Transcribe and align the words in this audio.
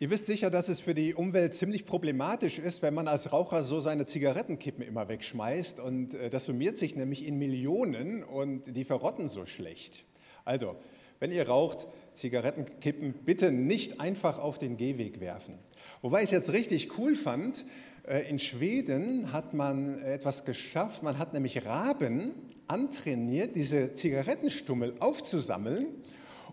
Ihr 0.00 0.10
wisst 0.10 0.26
sicher, 0.26 0.48
dass 0.48 0.68
es 0.68 0.78
für 0.78 0.94
die 0.94 1.12
Umwelt 1.12 1.52
ziemlich 1.54 1.84
problematisch 1.84 2.60
ist, 2.60 2.82
wenn 2.82 2.94
man 2.94 3.08
als 3.08 3.32
Raucher 3.32 3.64
so 3.64 3.80
seine 3.80 4.06
Zigarettenkippen 4.06 4.84
immer 4.84 5.08
wegschmeißt. 5.08 5.80
Und 5.80 6.14
äh, 6.14 6.30
das 6.30 6.44
summiert 6.44 6.78
sich 6.78 6.94
nämlich 6.94 7.26
in 7.26 7.36
Millionen 7.36 8.22
und 8.22 8.76
die 8.76 8.84
verrotten 8.84 9.26
so 9.26 9.44
schlecht. 9.44 10.04
Also, 10.44 10.76
wenn 11.18 11.32
ihr 11.32 11.48
raucht, 11.48 11.88
Zigarettenkippen 12.14 13.12
bitte 13.24 13.50
nicht 13.50 13.98
einfach 13.98 14.38
auf 14.38 14.56
den 14.56 14.76
Gehweg 14.76 15.18
werfen. 15.18 15.58
Wobei 16.00 16.18
ich 16.18 16.26
es 16.26 16.30
jetzt 16.30 16.52
richtig 16.52 16.96
cool 16.96 17.16
fand, 17.16 17.64
äh, 18.06 18.20
in 18.30 18.38
Schweden 18.38 19.32
hat 19.32 19.52
man 19.52 19.98
etwas 19.98 20.44
geschafft. 20.44 21.02
Man 21.02 21.18
hat 21.18 21.34
nämlich 21.34 21.66
Raben 21.66 22.34
antrainiert, 22.68 23.56
diese 23.56 23.94
Zigarettenstummel 23.94 24.94
aufzusammeln 25.00 25.88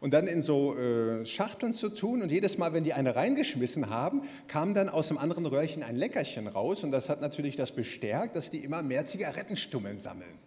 und 0.06 0.14
dann 0.14 0.28
in 0.28 0.44
so 0.44 0.78
äh, 0.78 1.26
Schachteln 1.26 1.74
zu 1.74 1.90
tun. 1.90 2.22
Und 2.22 2.32
jedes 2.32 2.60
Mal, 2.60 2.74
wenn 2.74 2.84
die 2.84 2.94
eine 2.94 3.16
reingeschmissen 3.16 3.90
haben, 3.90 4.22
kam 4.48 4.76
dann 4.76 4.88
aus 4.88 5.08
dem 5.08 5.18
anderen 5.18 5.48
Röhrchen 5.48 5.81
ein 5.81 5.95
Leckerchen 5.95 6.45
raus. 6.45 6.84
Und 6.84 6.91
das 6.91 7.09
hat 7.09 7.22
natürlich 7.22 7.55
das 7.55 7.72
bestärkt, 7.72 8.36
dass 8.36 8.52
die 8.52 8.59
immer 8.59 8.84
mehr 8.84 9.05
Zigarettenstummeln 9.05 9.98
sammeln. 9.98 10.38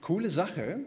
Coole 0.00 0.30
Sache. 0.30 0.80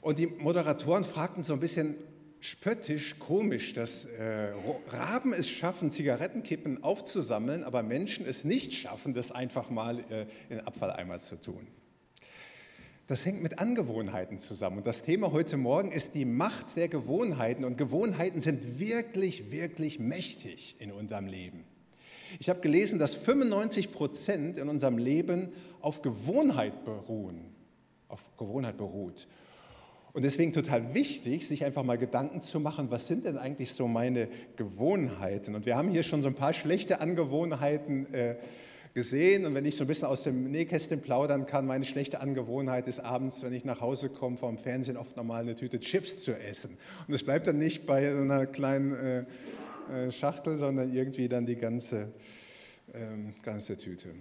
Und 0.00 0.18
die 0.18 0.26
Moderatoren 0.26 1.04
fragten 1.04 1.44
so 1.44 1.52
ein 1.52 1.60
bisschen 1.60 1.96
spöttisch, 2.40 3.20
komisch, 3.20 3.72
dass 3.72 4.06
äh, 4.06 4.48
Raben 4.88 5.32
es 5.32 5.48
schaffen, 5.48 5.92
Zigarettenkippen 5.92 6.82
aufzusammeln, 6.82 7.62
aber 7.62 7.84
Menschen 7.84 8.26
es 8.26 8.42
nicht 8.42 8.74
schaffen, 8.74 9.14
das 9.14 9.30
einfach 9.30 9.70
mal 9.70 10.00
äh, 10.10 10.22
in 10.48 10.56
den 10.56 10.66
Abfalleimer 10.66 11.20
zu 11.20 11.40
tun. 11.40 11.68
Das 13.08 13.24
hängt 13.24 13.40
mit 13.40 13.60
Angewohnheiten 13.60 14.40
zusammen. 14.40 14.78
Und 14.78 14.86
das 14.86 15.02
Thema 15.02 15.30
heute 15.30 15.56
Morgen 15.56 15.92
ist 15.92 16.16
die 16.16 16.24
Macht 16.24 16.76
der 16.76 16.88
Gewohnheiten. 16.88 17.64
Und 17.64 17.78
Gewohnheiten 17.78 18.40
sind 18.40 18.80
wirklich, 18.80 19.52
wirklich 19.52 20.00
mächtig 20.00 20.74
in 20.80 20.90
unserem 20.90 21.28
Leben. 21.28 21.62
Ich 22.40 22.48
habe 22.48 22.58
gelesen, 22.60 22.98
dass 22.98 23.14
95 23.14 23.92
Prozent 23.92 24.56
in 24.56 24.68
unserem 24.68 24.98
Leben 24.98 25.52
auf 25.80 26.02
Gewohnheit 26.02 26.84
beruhen, 26.84 27.54
auf 28.08 28.24
Gewohnheit 28.36 28.76
beruht. 28.76 29.28
Und 30.12 30.24
deswegen 30.24 30.52
total 30.52 30.92
wichtig, 30.92 31.46
sich 31.46 31.64
einfach 31.64 31.84
mal 31.84 31.98
Gedanken 31.98 32.40
zu 32.40 32.58
machen, 32.58 32.90
was 32.90 33.06
sind 33.06 33.24
denn 33.24 33.38
eigentlich 33.38 33.72
so 33.72 33.86
meine 33.86 34.28
Gewohnheiten? 34.56 35.54
Und 35.54 35.64
wir 35.64 35.76
haben 35.76 35.90
hier 35.90 36.02
schon 36.02 36.22
so 36.22 36.28
ein 36.28 36.34
paar 36.34 36.54
schlechte 36.54 37.00
Angewohnheiten 37.00 38.12
äh, 38.12 38.34
gesehen. 38.96 39.44
Und 39.44 39.54
wenn 39.54 39.66
ich 39.66 39.76
so 39.76 39.84
ein 39.84 39.88
bisschen 39.88 40.08
aus 40.08 40.22
dem 40.22 40.50
Nähkästchen 40.50 41.02
plaudern 41.02 41.44
kann, 41.44 41.66
meine 41.66 41.84
schlechte 41.84 42.20
Angewohnheit 42.20 42.88
ist 42.88 42.98
abends, 42.98 43.42
wenn 43.42 43.52
ich 43.52 43.66
nach 43.66 43.82
Hause 43.82 44.08
komme, 44.08 44.38
vom 44.38 44.56
Fernsehen 44.56 44.96
oft 44.96 45.18
nochmal 45.18 45.42
eine 45.42 45.54
Tüte 45.54 45.78
Chips 45.78 46.24
zu 46.24 46.32
essen. 46.32 46.78
Und 47.06 47.12
es 47.12 47.22
bleibt 47.22 47.46
dann 47.46 47.58
nicht 47.58 47.84
bei 47.84 48.08
einer 48.08 48.46
kleinen 48.46 48.94
äh, 48.94 49.24
äh, 49.92 50.10
Schachtel, 50.10 50.56
sondern 50.56 50.94
irgendwie 50.94 51.28
dann 51.28 51.44
die 51.44 51.56
ganze, 51.56 52.08
ähm, 52.94 53.34
ganze 53.42 53.76
Tüte. 53.76 54.14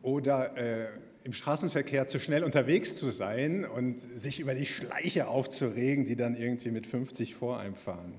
Oder 0.00 0.56
äh, 0.56 0.86
im 1.24 1.34
Straßenverkehr 1.34 2.08
zu 2.08 2.18
schnell 2.18 2.42
unterwegs 2.42 2.96
zu 2.96 3.10
sein 3.10 3.66
und 3.66 4.00
sich 4.00 4.40
über 4.40 4.54
die 4.54 4.64
Schleiche 4.64 5.28
aufzuregen, 5.28 6.06
die 6.06 6.16
dann 6.16 6.34
irgendwie 6.34 6.70
mit 6.70 6.86
50 6.86 7.34
vor 7.34 7.58
einem 7.58 7.74
fahren. 7.74 8.14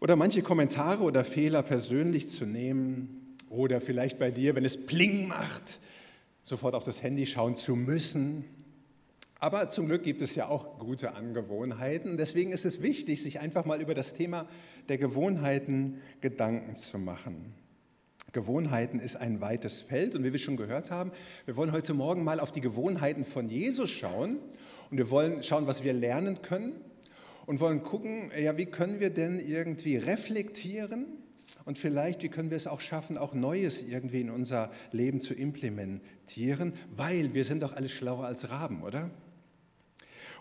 Oder 0.00 0.16
manche 0.16 0.42
Kommentare 0.42 1.02
oder 1.02 1.24
Fehler 1.24 1.62
persönlich 1.62 2.28
zu 2.28 2.44
nehmen, 2.44 3.25
oder 3.48 3.80
vielleicht 3.80 4.18
bei 4.18 4.30
dir, 4.30 4.54
wenn 4.54 4.64
es 4.64 4.86
Pling 4.86 5.28
macht, 5.28 5.80
sofort 6.42 6.74
auf 6.74 6.84
das 6.84 7.02
Handy 7.02 7.26
schauen 7.26 7.56
zu 7.56 7.76
müssen. 7.76 8.44
Aber 9.38 9.68
zum 9.68 9.86
Glück 9.86 10.02
gibt 10.02 10.22
es 10.22 10.34
ja 10.34 10.48
auch 10.48 10.78
gute 10.78 11.14
Angewohnheiten. 11.14 12.16
Deswegen 12.16 12.52
ist 12.52 12.64
es 12.64 12.80
wichtig, 12.80 13.22
sich 13.22 13.40
einfach 13.40 13.64
mal 13.64 13.80
über 13.80 13.94
das 13.94 14.14
Thema 14.14 14.48
der 14.88 14.98
Gewohnheiten 14.98 16.00
Gedanken 16.20 16.74
zu 16.74 16.98
machen. 16.98 17.54
Gewohnheiten 18.32 18.98
ist 18.98 19.16
ein 19.16 19.40
weites 19.40 19.82
Feld 19.82 20.14
und 20.14 20.24
wie 20.24 20.32
wir 20.32 20.38
schon 20.38 20.56
gehört 20.56 20.90
haben, 20.90 21.10
wir 21.46 21.56
wollen 21.56 21.72
heute 21.72 21.94
Morgen 21.94 22.22
mal 22.24 22.40
auf 22.40 22.52
die 22.52 22.60
Gewohnheiten 22.60 23.24
von 23.24 23.48
Jesus 23.48 23.90
schauen 23.90 24.38
und 24.90 24.98
wir 24.98 25.10
wollen 25.10 25.42
schauen, 25.42 25.66
was 25.66 25.84
wir 25.84 25.92
lernen 25.92 26.42
können 26.42 26.72
und 27.46 27.60
wollen 27.60 27.82
gucken, 27.82 28.30
ja, 28.38 28.56
wie 28.58 28.66
können 28.66 29.00
wir 29.00 29.10
denn 29.10 29.38
irgendwie 29.38 29.96
reflektieren 29.96 31.06
und 31.64 31.78
vielleicht, 31.78 32.22
wie 32.22 32.28
können 32.28 32.50
wir 32.50 32.56
es 32.56 32.66
auch 32.66 32.80
schaffen, 32.80 33.18
auch 33.18 33.34
Neues 33.34 33.82
irgendwie 33.82 34.20
in 34.20 34.30
unser 34.30 34.70
Leben 34.92 35.20
zu 35.20 35.34
implementieren, 35.34 36.74
weil 36.94 37.34
wir 37.34 37.44
sind 37.44 37.62
doch 37.62 37.72
alle 37.72 37.88
schlauer 37.88 38.26
als 38.26 38.50
Raben, 38.50 38.82
oder? 38.82 39.10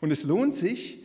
Und 0.01 0.11
es 0.11 0.23
lohnt 0.23 0.53
sich, 0.53 1.03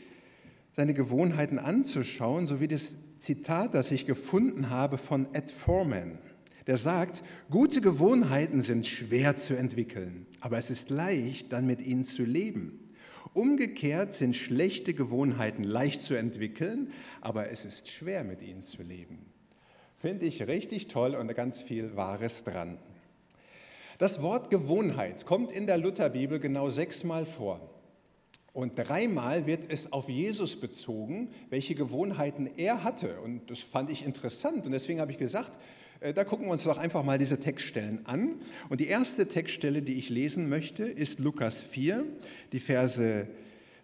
seine 0.72 0.94
Gewohnheiten 0.94 1.58
anzuschauen, 1.58 2.46
so 2.46 2.60
wie 2.60 2.68
das 2.68 2.96
Zitat, 3.18 3.74
das 3.74 3.90
ich 3.90 4.06
gefunden 4.06 4.70
habe 4.70 4.98
von 4.98 5.26
Ed 5.34 5.50
Foreman. 5.50 6.18
Der 6.66 6.76
sagt, 6.76 7.22
gute 7.50 7.80
Gewohnheiten 7.80 8.60
sind 8.60 8.86
schwer 8.86 9.36
zu 9.36 9.56
entwickeln, 9.56 10.26
aber 10.40 10.58
es 10.58 10.70
ist 10.70 10.90
leicht, 10.90 11.52
dann 11.52 11.66
mit 11.66 11.82
ihnen 11.82 12.04
zu 12.04 12.22
leben. 12.22 12.80
Umgekehrt 13.32 14.12
sind 14.12 14.36
schlechte 14.36 14.94
Gewohnheiten 14.94 15.64
leicht 15.64 16.02
zu 16.02 16.14
entwickeln, 16.14 16.92
aber 17.20 17.50
es 17.50 17.64
ist 17.64 17.88
schwer, 17.88 18.24
mit 18.24 18.42
ihnen 18.42 18.62
zu 18.62 18.82
leben. 18.82 19.29
Finde 20.00 20.24
ich 20.24 20.46
richtig 20.46 20.88
toll 20.88 21.14
und 21.14 21.34
ganz 21.34 21.60
viel 21.60 21.94
Wahres 21.94 22.42
dran. 22.42 22.78
Das 23.98 24.22
Wort 24.22 24.48
Gewohnheit 24.48 25.26
kommt 25.26 25.52
in 25.52 25.66
der 25.66 25.76
Lutherbibel 25.76 26.40
genau 26.40 26.70
sechsmal 26.70 27.26
vor. 27.26 27.60
Und 28.54 28.76
dreimal 28.76 29.46
wird 29.46 29.70
es 29.70 29.92
auf 29.92 30.08
Jesus 30.08 30.58
bezogen, 30.58 31.28
welche 31.50 31.74
Gewohnheiten 31.74 32.48
er 32.56 32.82
hatte. 32.82 33.20
Und 33.20 33.50
das 33.50 33.58
fand 33.58 33.90
ich 33.90 34.06
interessant. 34.06 34.64
Und 34.64 34.72
deswegen 34.72 35.00
habe 35.00 35.12
ich 35.12 35.18
gesagt, 35.18 35.58
äh, 36.00 36.14
da 36.14 36.24
gucken 36.24 36.46
wir 36.46 36.52
uns 36.52 36.64
doch 36.64 36.78
einfach 36.78 37.04
mal 37.04 37.18
diese 37.18 37.38
Textstellen 37.38 38.06
an. 38.06 38.40
Und 38.70 38.80
die 38.80 38.88
erste 38.88 39.28
Textstelle, 39.28 39.82
die 39.82 39.98
ich 39.98 40.08
lesen 40.08 40.48
möchte, 40.48 40.84
ist 40.84 41.18
Lukas 41.18 41.60
4, 41.60 42.06
die 42.52 42.60
Verse 42.60 43.26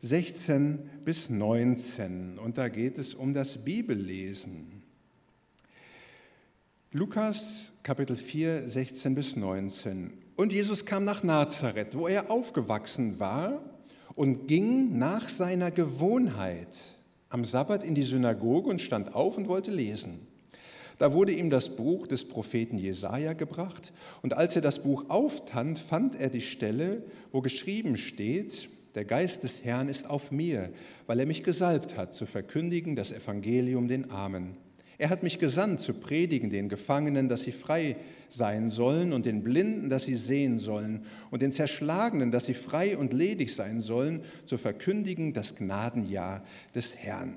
16 0.00 0.78
bis 1.04 1.28
19. 1.28 2.38
Und 2.38 2.56
da 2.56 2.70
geht 2.70 2.96
es 2.96 3.12
um 3.12 3.34
das 3.34 3.62
Bibellesen. 3.62 4.75
Lukas 6.98 7.72
Kapitel 7.82 8.16
4, 8.16 8.70
16 8.70 9.14
bis 9.14 9.36
19. 9.36 10.14
Und 10.34 10.50
Jesus 10.50 10.86
kam 10.86 11.04
nach 11.04 11.22
Nazareth, 11.22 11.94
wo 11.94 12.08
er 12.08 12.30
aufgewachsen 12.30 13.20
war, 13.20 13.62
und 14.14 14.48
ging 14.48 14.96
nach 14.96 15.28
seiner 15.28 15.70
Gewohnheit 15.70 16.80
am 17.28 17.44
Sabbat 17.44 17.84
in 17.84 17.94
die 17.94 18.02
Synagoge 18.02 18.70
und 18.70 18.80
stand 18.80 19.14
auf 19.14 19.36
und 19.36 19.46
wollte 19.46 19.70
lesen. 19.72 20.26
Da 20.96 21.12
wurde 21.12 21.32
ihm 21.32 21.50
das 21.50 21.76
Buch 21.76 22.06
des 22.06 22.26
Propheten 22.26 22.78
Jesaja 22.78 23.34
gebracht, 23.34 23.92
und 24.22 24.32
als 24.32 24.56
er 24.56 24.62
das 24.62 24.78
Buch 24.78 25.04
auftant, 25.10 25.78
fand 25.78 26.18
er 26.18 26.30
die 26.30 26.40
Stelle, 26.40 27.02
wo 27.30 27.42
geschrieben 27.42 27.98
steht: 27.98 28.70
Der 28.94 29.04
Geist 29.04 29.42
des 29.42 29.62
Herrn 29.62 29.90
ist 29.90 30.08
auf 30.08 30.30
mir, 30.30 30.72
weil 31.06 31.20
er 31.20 31.26
mich 31.26 31.44
gesalbt 31.44 31.98
hat, 31.98 32.14
zu 32.14 32.24
verkündigen 32.24 32.96
das 32.96 33.12
Evangelium 33.12 33.86
den 33.86 34.10
Armen. 34.10 34.56
Er 34.98 35.10
hat 35.10 35.22
mich 35.22 35.38
gesandt, 35.38 35.80
zu 35.80 35.92
predigen 35.92 36.48
den 36.50 36.68
Gefangenen, 36.68 37.28
dass 37.28 37.42
sie 37.42 37.52
frei 37.52 37.96
sein 38.30 38.68
sollen 38.68 39.12
und 39.12 39.26
den 39.26 39.42
Blinden, 39.42 39.90
dass 39.90 40.04
sie 40.04 40.16
sehen 40.16 40.58
sollen 40.58 41.04
und 41.30 41.42
den 41.42 41.52
Zerschlagenen, 41.52 42.30
dass 42.30 42.46
sie 42.46 42.54
frei 42.54 42.96
und 42.96 43.12
ledig 43.12 43.54
sein 43.54 43.80
sollen, 43.80 44.22
zu 44.44 44.56
verkündigen 44.56 45.32
das 45.32 45.54
Gnadenjahr 45.54 46.44
des 46.74 46.96
Herrn. 46.96 47.34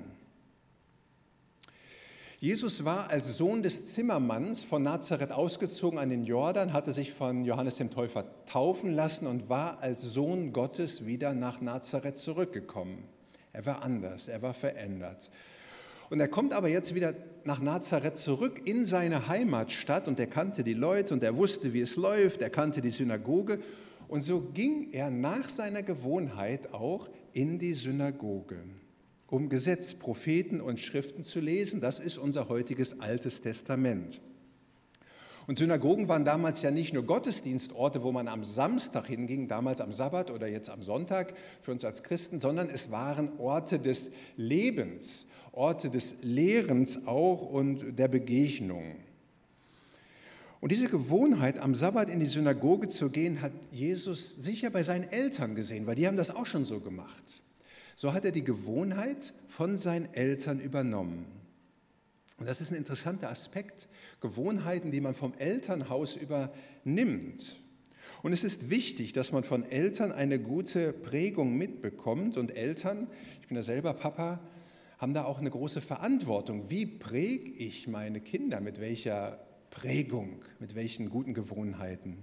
Jesus 2.40 2.86
war 2.86 3.10
als 3.10 3.36
Sohn 3.36 3.62
des 3.62 3.92
Zimmermanns 3.92 4.64
von 4.64 4.82
Nazareth 4.82 5.30
ausgezogen 5.30 5.98
an 5.98 6.08
den 6.08 6.24
Jordan, 6.24 6.72
hatte 6.72 6.90
sich 6.90 7.12
von 7.12 7.44
Johannes 7.44 7.76
dem 7.76 7.90
Täufer 7.90 8.24
taufen 8.46 8.94
lassen 8.94 9.26
und 9.26 9.50
war 9.50 9.82
als 9.82 10.00
Sohn 10.00 10.54
Gottes 10.54 11.04
wieder 11.04 11.34
nach 11.34 11.60
Nazareth 11.60 12.16
zurückgekommen. 12.16 13.04
Er 13.52 13.66
war 13.66 13.82
anders, 13.82 14.28
er 14.28 14.40
war 14.40 14.54
verändert. 14.54 15.30
Und 16.10 16.18
er 16.18 16.28
kommt 16.28 16.52
aber 16.52 16.68
jetzt 16.68 16.94
wieder 16.94 17.14
nach 17.44 17.60
Nazareth 17.60 18.16
zurück 18.16 18.62
in 18.64 18.84
seine 18.84 19.28
Heimatstadt 19.28 20.08
und 20.08 20.18
er 20.18 20.26
kannte 20.26 20.64
die 20.64 20.74
Leute 20.74 21.14
und 21.14 21.22
er 21.22 21.36
wusste, 21.36 21.72
wie 21.72 21.80
es 21.80 21.96
läuft, 21.96 22.42
er 22.42 22.50
kannte 22.50 22.80
die 22.80 22.90
Synagoge. 22.90 23.60
Und 24.08 24.22
so 24.22 24.40
ging 24.40 24.90
er 24.90 25.10
nach 25.10 25.48
seiner 25.48 25.84
Gewohnheit 25.84 26.74
auch 26.74 27.08
in 27.32 27.60
die 27.60 27.74
Synagoge, 27.74 28.56
um 29.28 29.48
Gesetz, 29.48 29.94
Propheten 29.94 30.60
und 30.60 30.80
Schriften 30.80 31.22
zu 31.22 31.38
lesen. 31.38 31.80
Das 31.80 32.00
ist 32.00 32.18
unser 32.18 32.48
heutiges 32.48 32.98
Altes 32.98 33.40
Testament. 33.40 34.20
Und 35.50 35.58
Synagogen 35.58 36.06
waren 36.06 36.24
damals 36.24 36.62
ja 36.62 36.70
nicht 36.70 36.94
nur 36.94 37.02
Gottesdienstorte, 37.02 38.04
wo 38.04 38.12
man 38.12 38.28
am 38.28 38.44
Samstag 38.44 39.06
hinging, 39.06 39.48
damals 39.48 39.80
am 39.80 39.92
Sabbat 39.92 40.30
oder 40.30 40.46
jetzt 40.46 40.70
am 40.70 40.84
Sonntag 40.84 41.34
für 41.60 41.72
uns 41.72 41.84
als 41.84 42.04
Christen, 42.04 42.38
sondern 42.38 42.70
es 42.70 42.92
waren 42.92 43.32
Orte 43.40 43.80
des 43.80 44.12
Lebens. 44.36 45.26
Orte 45.50 45.90
des 45.90 46.14
Lehrens 46.22 47.04
auch 47.04 47.42
und 47.42 47.98
der 47.98 48.06
Begegnung. 48.06 48.94
Und 50.60 50.70
diese 50.70 50.86
Gewohnheit, 50.86 51.58
am 51.58 51.74
Sabbat 51.74 52.10
in 52.10 52.20
die 52.20 52.26
Synagoge 52.26 52.86
zu 52.86 53.10
gehen, 53.10 53.42
hat 53.42 53.50
Jesus 53.72 54.36
sicher 54.38 54.70
bei 54.70 54.84
seinen 54.84 55.10
Eltern 55.10 55.56
gesehen, 55.56 55.84
weil 55.84 55.96
die 55.96 56.06
haben 56.06 56.16
das 56.16 56.32
auch 56.32 56.46
schon 56.46 56.64
so 56.64 56.78
gemacht. 56.78 57.42
So 57.96 58.12
hat 58.12 58.24
er 58.24 58.30
die 58.30 58.44
Gewohnheit 58.44 59.34
von 59.48 59.78
seinen 59.78 60.14
Eltern 60.14 60.60
übernommen. 60.60 61.39
Und 62.40 62.48
das 62.48 62.62
ist 62.62 62.72
ein 62.72 62.76
interessanter 62.76 63.30
Aspekt. 63.30 63.86
Gewohnheiten, 64.20 64.90
die 64.90 65.02
man 65.02 65.14
vom 65.14 65.34
Elternhaus 65.34 66.16
übernimmt. 66.16 67.60
Und 68.22 68.32
es 68.32 68.44
ist 68.44 68.70
wichtig, 68.70 69.12
dass 69.12 69.30
man 69.30 69.44
von 69.44 69.62
Eltern 69.62 70.10
eine 70.10 70.40
gute 70.40 70.94
Prägung 70.94 71.56
mitbekommt. 71.56 72.38
Und 72.38 72.56
Eltern, 72.56 73.08
ich 73.42 73.48
bin 73.48 73.56
ja 73.56 73.62
selber 73.62 73.92
Papa, 73.92 74.40
haben 74.98 75.12
da 75.12 75.24
auch 75.24 75.38
eine 75.38 75.50
große 75.50 75.82
Verantwortung. 75.82 76.70
Wie 76.70 76.86
präge 76.86 77.50
ich 77.52 77.86
meine 77.88 78.22
Kinder? 78.22 78.60
Mit 78.60 78.80
welcher 78.80 79.38
Prägung? 79.68 80.42
Mit 80.58 80.74
welchen 80.74 81.10
guten 81.10 81.34
Gewohnheiten? 81.34 82.18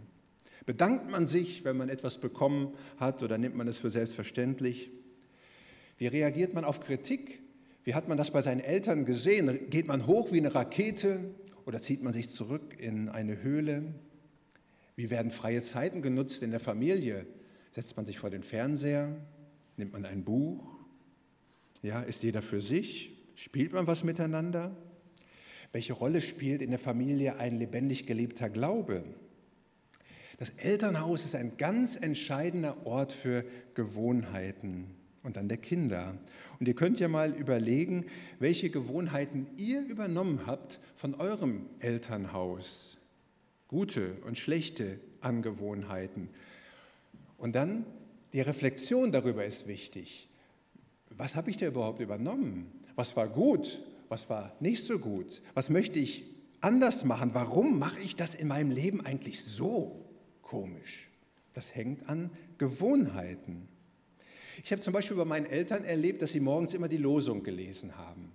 Bedankt 0.65 1.11
man 1.11 1.27
sich, 1.27 1.63
wenn 1.63 1.77
man 1.77 1.89
etwas 1.89 2.17
bekommen 2.17 2.73
hat 2.97 3.21
oder 3.21 3.37
nimmt 3.37 3.55
man 3.55 3.67
es 3.67 3.77
für 3.77 3.91
selbstverständlich? 3.91 4.89
Wie 5.99 6.07
reagiert 6.07 6.55
man 6.55 6.65
auf 6.65 6.79
Kritik? 6.79 7.41
Wie 7.87 7.95
hat 7.95 8.09
man 8.09 8.17
das 8.17 8.31
bei 8.31 8.41
seinen 8.41 8.59
Eltern 8.59 9.05
gesehen? 9.05 9.69
Geht 9.69 9.87
man 9.87 10.07
hoch 10.07 10.33
wie 10.33 10.39
eine 10.39 10.53
Rakete 10.53 11.33
oder 11.65 11.79
zieht 11.79 12.03
man 12.03 12.11
sich 12.11 12.29
zurück 12.29 12.75
in 12.77 13.07
eine 13.07 13.41
Höhle? 13.41 13.95
Wie 14.97 15.09
werden 15.09 15.31
freie 15.31 15.61
Zeiten 15.61 16.01
genutzt 16.01 16.43
in 16.43 16.51
der 16.51 16.59
Familie? 16.59 17.25
Setzt 17.71 17.95
man 17.95 18.05
sich 18.05 18.19
vor 18.19 18.29
den 18.29 18.43
Fernseher? 18.43 19.15
Nimmt 19.77 19.93
man 19.93 20.03
ein 20.03 20.25
Buch? 20.25 20.67
Ja, 21.81 22.01
ist 22.01 22.23
jeder 22.23 22.41
für 22.41 22.59
sich? 22.59 23.13
Spielt 23.35 23.71
man 23.71 23.87
was 23.87 24.03
miteinander? 24.03 24.75
Welche 25.71 25.93
Rolle 25.93 26.19
spielt 26.19 26.61
in 26.61 26.71
der 26.71 26.79
Familie 26.79 27.37
ein 27.37 27.57
lebendig 27.57 28.05
gelebter 28.05 28.49
Glaube? 28.49 29.05
Das 30.39 30.49
Elternhaus 30.49 31.23
ist 31.23 31.35
ein 31.35 31.55
ganz 31.55 31.95
entscheidender 31.95 32.85
Ort 32.85 33.13
für 33.13 33.45
Gewohnheiten 33.75 34.96
und 35.27 35.37
dann 35.37 35.47
der 35.47 35.57
Kinder. 35.57 36.17
Und 36.59 36.67
ihr 36.67 36.73
könnt 36.73 36.99
ja 36.99 37.07
mal 37.07 37.31
überlegen, 37.35 38.05
welche 38.39 38.71
Gewohnheiten 38.71 39.45
ihr 39.57 39.81
übernommen 39.81 40.47
habt 40.47 40.79
von 40.95 41.13
eurem 41.13 41.67
Elternhaus. 41.79 42.97
Gute 43.67 44.15
und 44.25 44.39
schlechte 44.39 44.99
Angewohnheiten. 45.21 46.29
Und 47.37 47.55
dann 47.55 47.85
die 48.33 48.41
Reflexion 48.41 49.11
darüber 49.11 49.45
ist 49.45 49.67
wichtig. 49.67 50.27
Was 51.09 51.35
habe 51.35 51.51
ich 51.51 51.57
da 51.57 51.67
überhaupt 51.67 51.99
übernommen? 51.99 52.71
Was 52.95 53.15
war 53.15 53.27
gut? 53.27 53.83
Was 54.09 54.29
war 54.31 54.55
nicht 54.59 54.83
so 54.83 54.97
gut? 54.97 55.43
Was 55.53 55.69
möchte 55.69 55.99
ich 55.99 56.23
anders 56.61 57.05
machen? 57.05 57.31
Warum 57.33 57.77
mache 57.77 58.01
ich 58.01 58.15
das 58.15 58.33
in 58.33 58.47
meinem 58.47 58.71
Leben 58.71 59.05
eigentlich 59.05 59.43
so? 59.43 60.07
komisch. 60.47 61.09
Das 61.53 61.75
hängt 61.75 62.07
an 62.09 62.31
Gewohnheiten. 62.57 63.67
Ich 64.63 64.71
habe 64.71 64.81
zum 64.81 64.93
Beispiel 64.93 65.17
bei 65.17 65.25
meinen 65.25 65.45
Eltern 65.45 65.83
erlebt, 65.83 66.21
dass 66.21 66.31
sie 66.31 66.39
morgens 66.39 66.73
immer 66.73 66.87
die 66.87 66.97
Losung 66.97 67.43
gelesen 67.43 67.97
haben. 67.97 68.31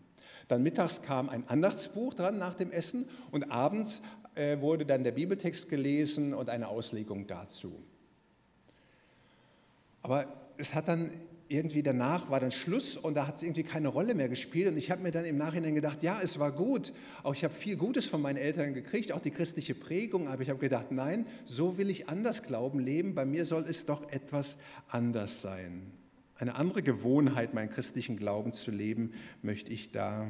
Dann 0.48 0.62
mittags 0.62 1.02
kam 1.02 1.28
ein 1.28 1.48
Andachtsbuch 1.48 2.14
dran 2.14 2.38
nach 2.38 2.54
dem 2.54 2.70
Essen 2.70 3.08
und 3.30 3.50
abends 3.50 4.02
äh, 4.34 4.60
wurde 4.60 4.86
dann 4.86 5.04
der 5.04 5.12
Bibeltext 5.12 5.68
gelesen 5.68 6.34
und 6.34 6.48
eine 6.48 6.68
Auslegung 6.68 7.26
dazu. 7.26 7.82
Aber 10.02 10.26
es 10.56 10.74
hat 10.74 10.88
dann 10.88 11.10
irgendwie 11.48 11.82
danach 11.82 12.30
war 12.30 12.40
dann 12.40 12.50
Schluss 12.50 12.96
und 12.96 13.14
da 13.14 13.26
hat 13.26 13.36
es 13.36 13.42
irgendwie 13.42 13.62
keine 13.62 13.88
Rolle 13.88 14.14
mehr 14.14 14.28
gespielt. 14.28 14.68
Und 14.68 14.78
ich 14.78 14.90
habe 14.90 15.02
mir 15.02 15.10
dann 15.10 15.26
im 15.26 15.36
Nachhinein 15.36 15.74
gedacht, 15.74 16.02
ja, 16.02 16.18
es 16.22 16.38
war 16.38 16.50
gut. 16.50 16.92
Auch 17.22 17.34
ich 17.34 17.44
habe 17.44 17.52
viel 17.52 17.76
Gutes 17.76 18.06
von 18.06 18.22
meinen 18.22 18.38
Eltern 18.38 18.72
gekriegt, 18.72 19.12
auch 19.12 19.20
die 19.20 19.30
christliche 19.30 19.74
Prägung. 19.74 20.28
Aber 20.28 20.42
ich 20.42 20.48
habe 20.48 20.58
gedacht, 20.58 20.90
nein, 20.90 21.26
so 21.44 21.76
will 21.76 21.90
ich 21.90 22.08
anders 22.08 22.42
glauben, 22.42 22.78
leben. 22.78 23.14
Bei 23.14 23.26
mir 23.26 23.44
soll 23.44 23.64
es 23.68 23.84
doch 23.84 24.10
etwas 24.10 24.56
anders 24.88 25.42
sein. 25.42 25.92
Eine 26.42 26.56
andere 26.56 26.82
Gewohnheit, 26.82 27.54
meinen 27.54 27.70
christlichen 27.70 28.16
Glauben 28.16 28.52
zu 28.52 28.72
leben, 28.72 29.12
möchte 29.42 29.72
ich 29.72 29.92
da 29.92 30.28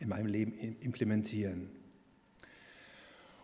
in 0.00 0.08
meinem 0.08 0.26
Leben 0.26 0.52
implementieren. 0.80 1.70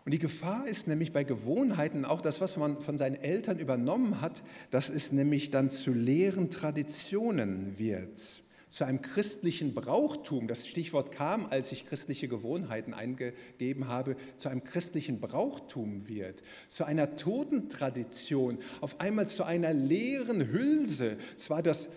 Und 0.05 0.11
die 0.11 0.19
Gefahr 0.19 0.67
ist 0.67 0.89
nämlich 0.89 1.13
bei 1.13 1.23
Gewohnheiten 1.23 2.05
auch 2.05 2.21
das, 2.21 2.41
was 2.41 2.57
man 2.57 2.83
von 2.83 2.99
seinen 2.99 3.15
Eltern 3.15 3.61
übernommen 3.61 4.21
hat, 4.21 4.43
dass 4.73 4.89
es 4.89 5.13
nämlich 5.13 5.53
dann 5.53 5.71
zu 5.71 5.93
leeren 5.93 6.51
Traditionen 6.51 7.79
wird, 7.79 8.43
zu 8.70 8.85
einem 8.85 9.03
christlichen 9.03 9.75
Brauchtum. 9.75 10.49
Das 10.49 10.67
Stichwort 10.67 11.12
kam, 11.12 11.47
als 11.47 11.73
ich 11.73 11.87
christliche 11.87 12.29
Gewohnheiten 12.29 12.94
eingegeben 12.94 13.88
habe, 13.88 14.17
zu 14.37 14.49
einem 14.49 14.65
christlichen 14.65 15.20
Brauchtum 15.20 16.09
wird, 16.09 16.43
zu 16.69 16.85
einer 16.85 17.17
Totentradition, 17.17 18.59
auf 18.81 19.00
einmal 19.00 19.29
zu 19.29 19.44
einer 19.44 19.73
leeren 19.73 20.53
Hülse. 20.53 21.19
Zwar 21.37 21.62
das 21.62 21.88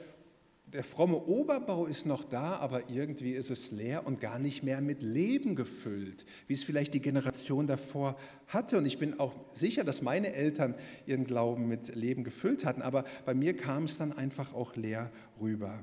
der 0.74 0.84
fromme 0.86 1.18
Oberbau 1.18 1.86
ist 1.86 2.06
noch 2.06 2.24
da, 2.24 2.56
aber 2.56 2.90
irgendwie 2.90 3.32
ist 3.32 3.52
es 3.52 3.72
leer 3.72 4.08
und 4.08 4.22
gar 4.22 4.40
nicht 4.40 4.64
mehr 4.64 4.80
mit 4.80 5.02
Leben 5.02 5.56
gefüllt, 5.56 6.26
wie 6.48 6.54
es 6.54 6.64
vielleicht 6.64 6.94
die 6.94 7.02
Generation 7.02 7.68
davor 7.68 8.18
hatte. 8.48 8.78
Und 8.78 8.86
ich 8.86 8.98
bin 8.98 9.20
auch 9.20 9.34
sicher, 9.52 9.84
dass 9.84 10.02
meine 10.02 10.34
Eltern 10.34 10.76
ihren 11.06 11.26
Glauben 11.26 11.68
mit 11.68 11.94
Leben 11.94 12.24
gefüllt 12.24 12.64
hatten, 12.64 12.82
aber 12.82 13.04
bei 13.26 13.34
mir 13.34 13.56
kam 13.58 13.84
es 13.84 13.98
dann 13.98 14.14
einfach 14.14 14.54
auch 14.54 14.76
leer 14.78 15.12
rüber. 15.42 15.82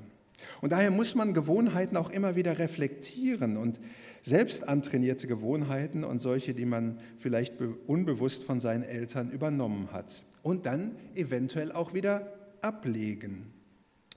Und 0.61 0.71
daher 0.71 0.91
muss 0.91 1.15
man 1.15 1.33
Gewohnheiten 1.33 1.97
auch 1.97 2.11
immer 2.11 2.35
wieder 2.35 2.59
reflektieren 2.59 3.57
und 3.57 3.79
selbst 4.21 4.67
antrainierte 4.67 5.27
Gewohnheiten 5.27 6.03
und 6.03 6.19
solche, 6.19 6.53
die 6.53 6.65
man 6.65 6.99
vielleicht 7.17 7.55
unbewusst 7.87 8.43
von 8.43 8.59
seinen 8.59 8.83
Eltern 8.83 9.31
übernommen 9.31 9.89
hat. 9.91 10.23
Und 10.43 10.65
dann 10.65 10.95
eventuell 11.15 11.71
auch 11.71 11.93
wieder 11.93 12.33
ablegen. 12.61 13.53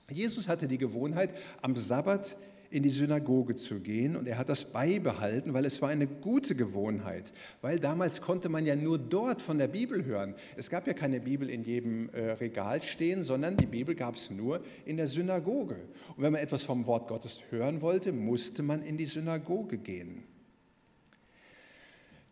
Jesus 0.09 0.47
hatte 0.47 0.67
die 0.67 0.77
Gewohnheit, 0.77 1.33
am 1.61 1.75
Sabbat 1.75 2.35
in 2.73 2.81
die 2.81 2.89
Synagoge 2.89 3.55
zu 3.55 3.79
gehen 3.79 4.15
und 4.15 4.27
er 4.27 4.39
hat 4.39 4.49
das 4.49 4.65
beibehalten, 4.65 5.53
weil 5.53 5.63
es 5.63 5.79
war 5.83 5.89
eine 5.89 6.07
gute 6.07 6.55
Gewohnheit, 6.55 7.31
weil 7.61 7.79
damals 7.79 8.19
konnte 8.19 8.49
man 8.49 8.65
ja 8.65 8.75
nur 8.75 8.97
dort 8.97 9.43
von 9.43 9.59
der 9.59 9.67
Bibel 9.67 10.03
hören. 10.05 10.33
Es 10.57 10.71
gab 10.71 10.87
ja 10.87 10.93
keine 10.93 11.19
Bibel 11.19 11.51
in 11.51 11.63
jedem 11.63 12.09
äh, 12.09 12.31
Regal 12.31 12.81
stehen, 12.81 13.21
sondern 13.21 13.57
die 13.57 13.67
Bibel 13.67 13.93
gab 13.93 14.15
es 14.15 14.31
nur 14.31 14.59
in 14.85 14.97
der 14.97 15.05
Synagoge. 15.05 15.75
Und 16.15 16.23
wenn 16.23 16.31
man 16.31 16.41
etwas 16.41 16.63
vom 16.63 16.87
Wort 16.87 17.07
Gottes 17.07 17.41
hören 17.51 17.81
wollte, 17.81 18.11
musste 18.11 18.63
man 18.63 18.81
in 18.81 18.97
die 18.97 19.05
Synagoge 19.05 19.77
gehen. 19.77 20.23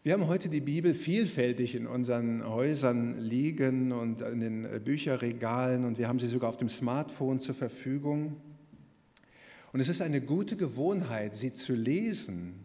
Wir 0.01 0.13
haben 0.13 0.27
heute 0.27 0.49
die 0.49 0.61
Bibel 0.61 0.95
vielfältig 0.95 1.75
in 1.75 1.85
unseren 1.85 2.43
Häusern 2.49 3.21
liegen 3.21 3.91
und 3.91 4.21
in 4.21 4.39
den 4.39 4.65
äh, 4.65 4.81
Bücherregalen 4.83 5.85
und 5.85 5.99
wir 5.99 6.07
haben 6.07 6.17
sie 6.17 6.27
sogar 6.27 6.49
auf 6.49 6.57
dem 6.57 6.69
Smartphone 6.69 7.39
zur 7.39 7.53
Verfügung. 7.53 8.38
Und 9.73 9.79
es 9.79 9.89
ist 9.89 10.01
eine 10.01 10.21
gute 10.21 10.57
Gewohnheit, 10.57 11.35
sie 11.35 11.53
zu 11.53 11.73
lesen. 11.73 12.56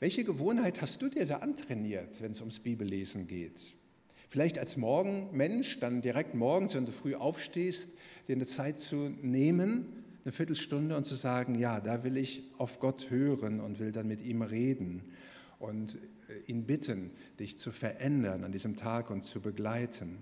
Welche 0.00 0.24
Gewohnheit 0.24 0.80
hast 0.80 1.02
du 1.02 1.08
dir 1.08 1.26
da 1.26 1.38
antrainiert, 1.38 2.22
wenn 2.22 2.30
es 2.30 2.40
ums 2.40 2.60
Bibellesen 2.60 3.26
geht? 3.26 3.74
Vielleicht 4.30 4.58
als 4.58 4.76
Morgenmensch, 4.76 5.80
dann 5.80 6.02
direkt 6.02 6.34
morgens, 6.34 6.74
wenn 6.74 6.86
du 6.86 6.92
früh 6.92 7.14
aufstehst, 7.14 7.90
dir 8.28 8.36
eine 8.36 8.46
Zeit 8.46 8.78
zu 8.78 9.10
nehmen, 9.22 9.86
eine 10.24 10.32
Viertelstunde 10.32 10.96
und 10.96 11.06
zu 11.06 11.14
sagen, 11.14 11.54
ja, 11.54 11.80
da 11.80 12.04
will 12.04 12.16
ich 12.16 12.42
auf 12.58 12.80
Gott 12.80 13.10
hören 13.10 13.60
und 13.60 13.78
will 13.78 13.92
dann 13.92 14.06
mit 14.06 14.22
ihm 14.22 14.42
reden 14.42 15.02
und 15.58 15.96
äh, 16.28 16.50
ihn 16.50 16.64
bitten, 16.64 17.10
dich 17.40 17.58
zu 17.58 17.72
verändern 17.72 18.44
an 18.44 18.52
diesem 18.52 18.76
Tag 18.76 19.10
und 19.10 19.22
zu 19.22 19.40
begleiten. 19.40 20.18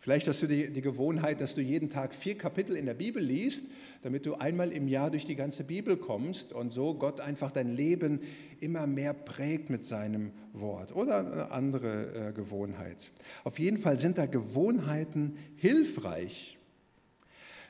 Vielleicht 0.00 0.28
hast 0.28 0.42
du 0.42 0.46
die, 0.46 0.72
die, 0.72 0.80
Gewohnheit, 0.80 1.40
dass 1.40 1.56
du 1.56 1.60
jeden 1.60 1.90
Tag 1.90 2.14
vier 2.14 2.38
Kapitel 2.38 2.76
in 2.76 2.86
der 2.86 2.94
Bibel 2.94 3.22
liest, 3.22 3.64
damit 4.02 4.26
du 4.26 4.34
einmal 4.34 4.70
im 4.70 4.86
Jahr 4.86 5.10
durch 5.10 5.24
die 5.24 5.34
ganze 5.34 5.64
Bibel 5.64 5.96
kommst 5.96 6.52
und 6.52 6.72
so 6.72 6.94
Gott 6.94 7.20
einfach 7.20 7.50
dein 7.50 7.74
Leben 7.74 8.20
immer 8.60 8.86
mehr 8.86 9.12
prägt 9.12 9.70
mit 9.70 9.84
seinem 9.84 10.30
Wort 10.52 10.94
oder 10.94 11.18
eine 11.18 11.50
andere 11.50 12.28
äh, 12.28 12.32
Gewohnheit. 12.32 13.10
Auf 13.42 13.58
jeden 13.58 13.78
Fall 13.78 13.98
sind 13.98 14.18
da 14.18 14.26
Gewohnheiten 14.26 15.36
hilfreich. 15.56 16.58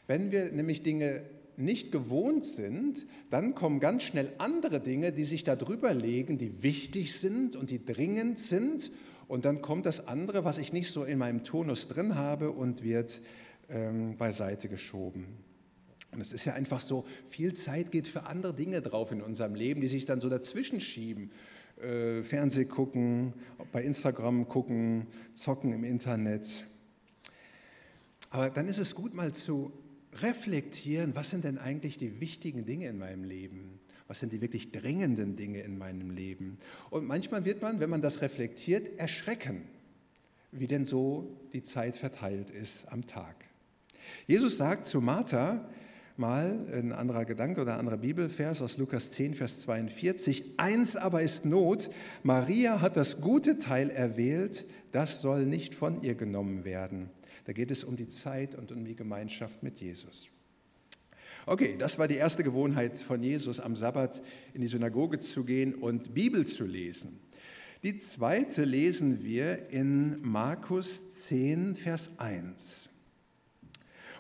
Wenn 0.07 0.31
wir 0.31 0.53
nämlich 0.53 0.83
Dinge 0.83 1.23
nicht 1.57 1.93
gewohnt 1.93 2.45
sind, 2.45 3.07
dann 3.31 3.55
kommen 3.55 3.81
ganz 3.81 4.05
schnell 4.05 4.33
andere 4.39 4.81
Dinge, 4.81 5.13
die 5.13 5.25
sich 5.25 5.45
da 5.45 5.57
drüber 5.57 5.93
legen, 5.93 6.39
die 6.39 6.63
wichtig 6.63 7.15
sind 7.15 7.57
und 7.57 7.71
die 7.71 7.85
dringend 7.85 8.39
sind. 8.39 8.91
Und 9.29 9.45
dann 9.45 9.61
kommt 9.61 9.87
das 9.87 10.07
andere, 10.07 10.45
was 10.45 10.59
ich 10.59 10.73
nicht 10.73 10.91
so 10.91 11.05
in 11.05 11.19
meinem 11.19 11.45
Tonus 11.45 11.87
drin 11.87 12.15
habe 12.15 12.51
und 12.51 12.83
wird 12.83 13.21
ähm, 13.69 14.17
beiseite 14.17 14.69
geschoben. 14.69 15.27
Und 16.11 16.21
es 16.21 16.33
ist 16.33 16.47
ja 16.47 16.55
einfach 16.55 16.81
so, 16.81 17.05
viel 17.27 17.53
Zeit 17.53 17.93
geht 17.93 18.09
für 18.09 18.25
andere 18.25 18.55
Dinge 18.55 18.81
drauf 18.81 19.13
in 19.13 19.21
unserem 19.21 19.55
Leben, 19.55 19.83
die 19.83 19.89
sich 19.89 20.07
dann 20.07 20.23
so 20.23 20.31
dazwischen 20.31 20.81
schieben. 20.81 21.31
Äh, 21.81 22.23
Fernseh 22.23 22.65
gucken, 22.65 23.35
bei 23.71 23.85
Instagram 23.85 24.49
gucken, 24.49 25.07
zocken 25.35 25.73
im 25.75 25.85
Internet. 25.85 26.67
Aber 28.31 28.49
dann 28.49 28.67
ist 28.67 28.79
es 28.79 28.95
gut, 28.95 29.15
mal 29.15 29.33
zu 29.33 29.73
reflektieren, 30.23 31.15
was 31.15 31.31
sind 31.31 31.45
denn 31.45 31.59
eigentlich 31.59 31.99
die 31.99 32.21
wichtigen 32.21 32.65
Dinge 32.65 32.89
in 32.89 32.99
meinem 32.99 33.25
Leben? 33.25 33.79
Was 34.09 34.21
sind 34.21 34.33
die 34.33 34.41
wirklich 34.41 34.73
dringenden 34.73 35.37
Dinge 35.37 35.61
in 35.61 35.79
meinem 35.79 36.11
Leben? 36.11 36.57
Und 36.91 37.07
manchmal 37.07 37.45
wird 37.45 37.63
man, 37.63 37.79
wenn 37.79 37.91
man 37.91 38.03
das 38.03 38.23
reflektiert, 38.23 38.99
erschrecken, 38.99 39.63
wie 40.51 40.67
denn 40.67 40.87
so 40.87 41.37
die 41.53 41.63
Zeit 41.63 41.97
verteilt 41.97 42.51
ist 42.51 42.89
am 42.89 43.07
Tag. 43.07 43.45
Jesus 44.27 44.57
sagt 44.57 44.87
zu 44.87 45.03
Martha, 45.03 45.69
mal 46.17 46.67
ein 46.73 46.93
anderer 46.93 47.27
Gedanke 47.27 47.61
oder 47.61 47.75
ein 47.75 47.81
anderer 47.81 47.99
Bibelvers 47.99 48.63
aus 48.63 48.79
Lukas 48.79 49.13
10, 49.13 49.35
Vers 49.35 49.61
42. 49.61 50.55
Eins 50.57 50.97
aber 50.97 51.23
ist 51.23 51.45
Not, 51.45 51.91
Maria 52.23 52.81
hat 52.81 52.97
das 52.97 53.21
gute 53.21 53.59
Teil 53.59 53.91
erwählt, 53.91 54.67
das 54.91 55.21
soll 55.21 55.47
nicht 55.47 55.75
von 55.75 56.03
ihr 56.03 56.15
genommen 56.15 56.65
werden. 56.65 57.11
Da 57.45 57.53
geht 57.53 57.71
es 57.71 57.85
um 57.85 57.97
die 57.97 58.09
Zeit 58.09 58.55
und 58.55 58.73
um 58.73 58.85
die 58.85 58.97
Gemeinschaft 58.97 59.63
mit 59.63 59.81
Jesus. 59.81 60.29
Okay, 61.47 61.77
das 61.79 61.99
war 61.99 62.09
die 62.09 62.17
erste 62.17 62.43
Gewohnheit 62.43 62.99
von 62.99 63.23
Jesus, 63.23 63.61
am 63.61 63.77
Sabbat 63.77 64.23
in 64.55 64.61
die 64.61 64.67
Synagoge 64.67 65.19
zu 65.19 65.45
gehen 65.45 65.75
und 65.75 66.15
Bibel 66.15 66.47
zu 66.47 66.65
lesen. 66.65 67.21
Die 67.83 67.99
zweite 67.99 68.65
lesen 68.65 69.23
wir 69.23 69.71
in 69.71 70.21
Markus 70.21 71.09
10, 71.11 71.75
Vers 71.77 72.11
1. 72.19 72.89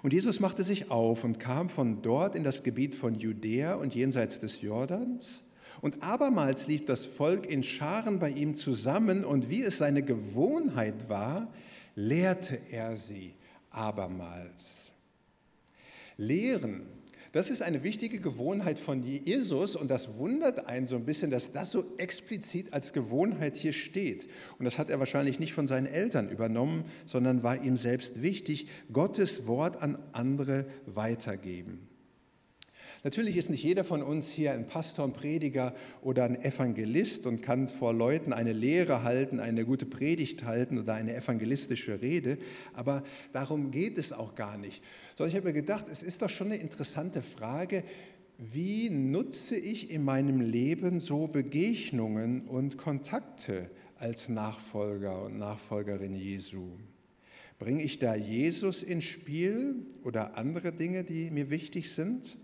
Und 0.02 0.12
Jesus 0.12 0.38
machte 0.38 0.62
sich 0.62 0.90
auf 0.90 1.24
und 1.24 1.40
kam 1.40 1.68
von 1.68 2.02
dort 2.02 2.36
in 2.36 2.44
das 2.44 2.62
Gebiet 2.62 2.94
von 2.94 3.16
Judäa 3.16 3.74
und 3.74 3.94
jenseits 3.94 4.38
des 4.38 4.62
Jordans. 4.62 5.42
Und 5.80 6.02
abermals 6.02 6.66
lief 6.66 6.84
das 6.84 7.04
Volk 7.04 7.46
in 7.46 7.62
Scharen 7.62 8.18
bei 8.18 8.30
ihm 8.30 8.54
zusammen, 8.54 9.24
und 9.24 9.50
wie 9.50 9.62
es 9.62 9.78
seine 9.78 10.02
Gewohnheit 10.02 11.08
war, 11.08 11.52
lehrte 11.94 12.60
er 12.70 12.96
sie 12.96 13.34
abermals. 13.70 14.92
Lehren 16.16 16.86
das 17.38 17.50
ist 17.50 17.62
eine 17.62 17.84
wichtige 17.84 18.18
Gewohnheit 18.18 18.80
von 18.80 19.00
Jesus 19.04 19.76
und 19.76 19.92
das 19.92 20.16
wundert 20.16 20.66
einen 20.66 20.88
so 20.88 20.96
ein 20.96 21.04
bisschen, 21.04 21.30
dass 21.30 21.52
das 21.52 21.70
so 21.70 21.84
explizit 21.96 22.72
als 22.72 22.92
Gewohnheit 22.92 23.56
hier 23.56 23.72
steht. 23.72 24.28
Und 24.58 24.64
das 24.64 24.76
hat 24.76 24.90
er 24.90 24.98
wahrscheinlich 24.98 25.38
nicht 25.38 25.52
von 25.52 25.68
seinen 25.68 25.86
Eltern 25.86 26.30
übernommen, 26.30 26.86
sondern 27.06 27.44
war 27.44 27.62
ihm 27.62 27.76
selbst 27.76 28.22
wichtig, 28.22 28.66
Gottes 28.92 29.46
Wort 29.46 29.80
an 29.80 29.98
andere 30.10 30.66
weitergeben. 30.86 31.87
Natürlich 33.04 33.36
ist 33.36 33.48
nicht 33.48 33.62
jeder 33.62 33.84
von 33.84 34.02
uns 34.02 34.28
hier 34.28 34.52
ein 34.52 34.66
Pastor, 34.66 35.04
ein 35.04 35.12
Prediger 35.12 35.74
oder 36.02 36.24
ein 36.24 36.42
Evangelist 36.42 37.26
und 37.26 37.42
kann 37.42 37.68
vor 37.68 37.94
Leuten 37.94 38.32
eine 38.32 38.52
Lehre 38.52 39.04
halten, 39.04 39.38
eine 39.38 39.64
gute 39.64 39.86
Predigt 39.86 40.44
halten 40.44 40.78
oder 40.78 40.94
eine 40.94 41.14
evangelistische 41.14 42.02
Rede, 42.02 42.38
aber 42.72 43.04
darum 43.32 43.70
geht 43.70 43.98
es 43.98 44.12
auch 44.12 44.34
gar 44.34 44.58
nicht. 44.58 44.82
Sondern 45.16 45.30
ich 45.30 45.36
habe 45.36 45.48
mir 45.48 45.54
gedacht, 45.54 45.86
es 45.90 46.02
ist 46.02 46.22
doch 46.22 46.30
schon 46.30 46.48
eine 46.48 46.56
interessante 46.56 47.22
Frage, 47.22 47.84
wie 48.36 48.90
nutze 48.90 49.56
ich 49.56 49.90
in 49.90 50.04
meinem 50.04 50.40
Leben 50.40 51.00
so 51.00 51.28
Begegnungen 51.28 52.42
und 52.42 52.78
Kontakte 52.78 53.70
als 53.96 54.28
Nachfolger 54.28 55.24
und 55.24 55.38
Nachfolgerin 55.38 56.14
Jesu? 56.14 56.70
Bringe 57.58 57.82
ich 57.82 57.98
da 57.98 58.14
Jesus 58.14 58.82
ins 58.82 59.04
Spiel 59.04 59.86
oder 60.04 60.36
andere 60.36 60.72
Dinge, 60.72 61.02
die 61.02 61.30
mir 61.30 61.50
wichtig 61.50 61.90
sind? 61.90 62.36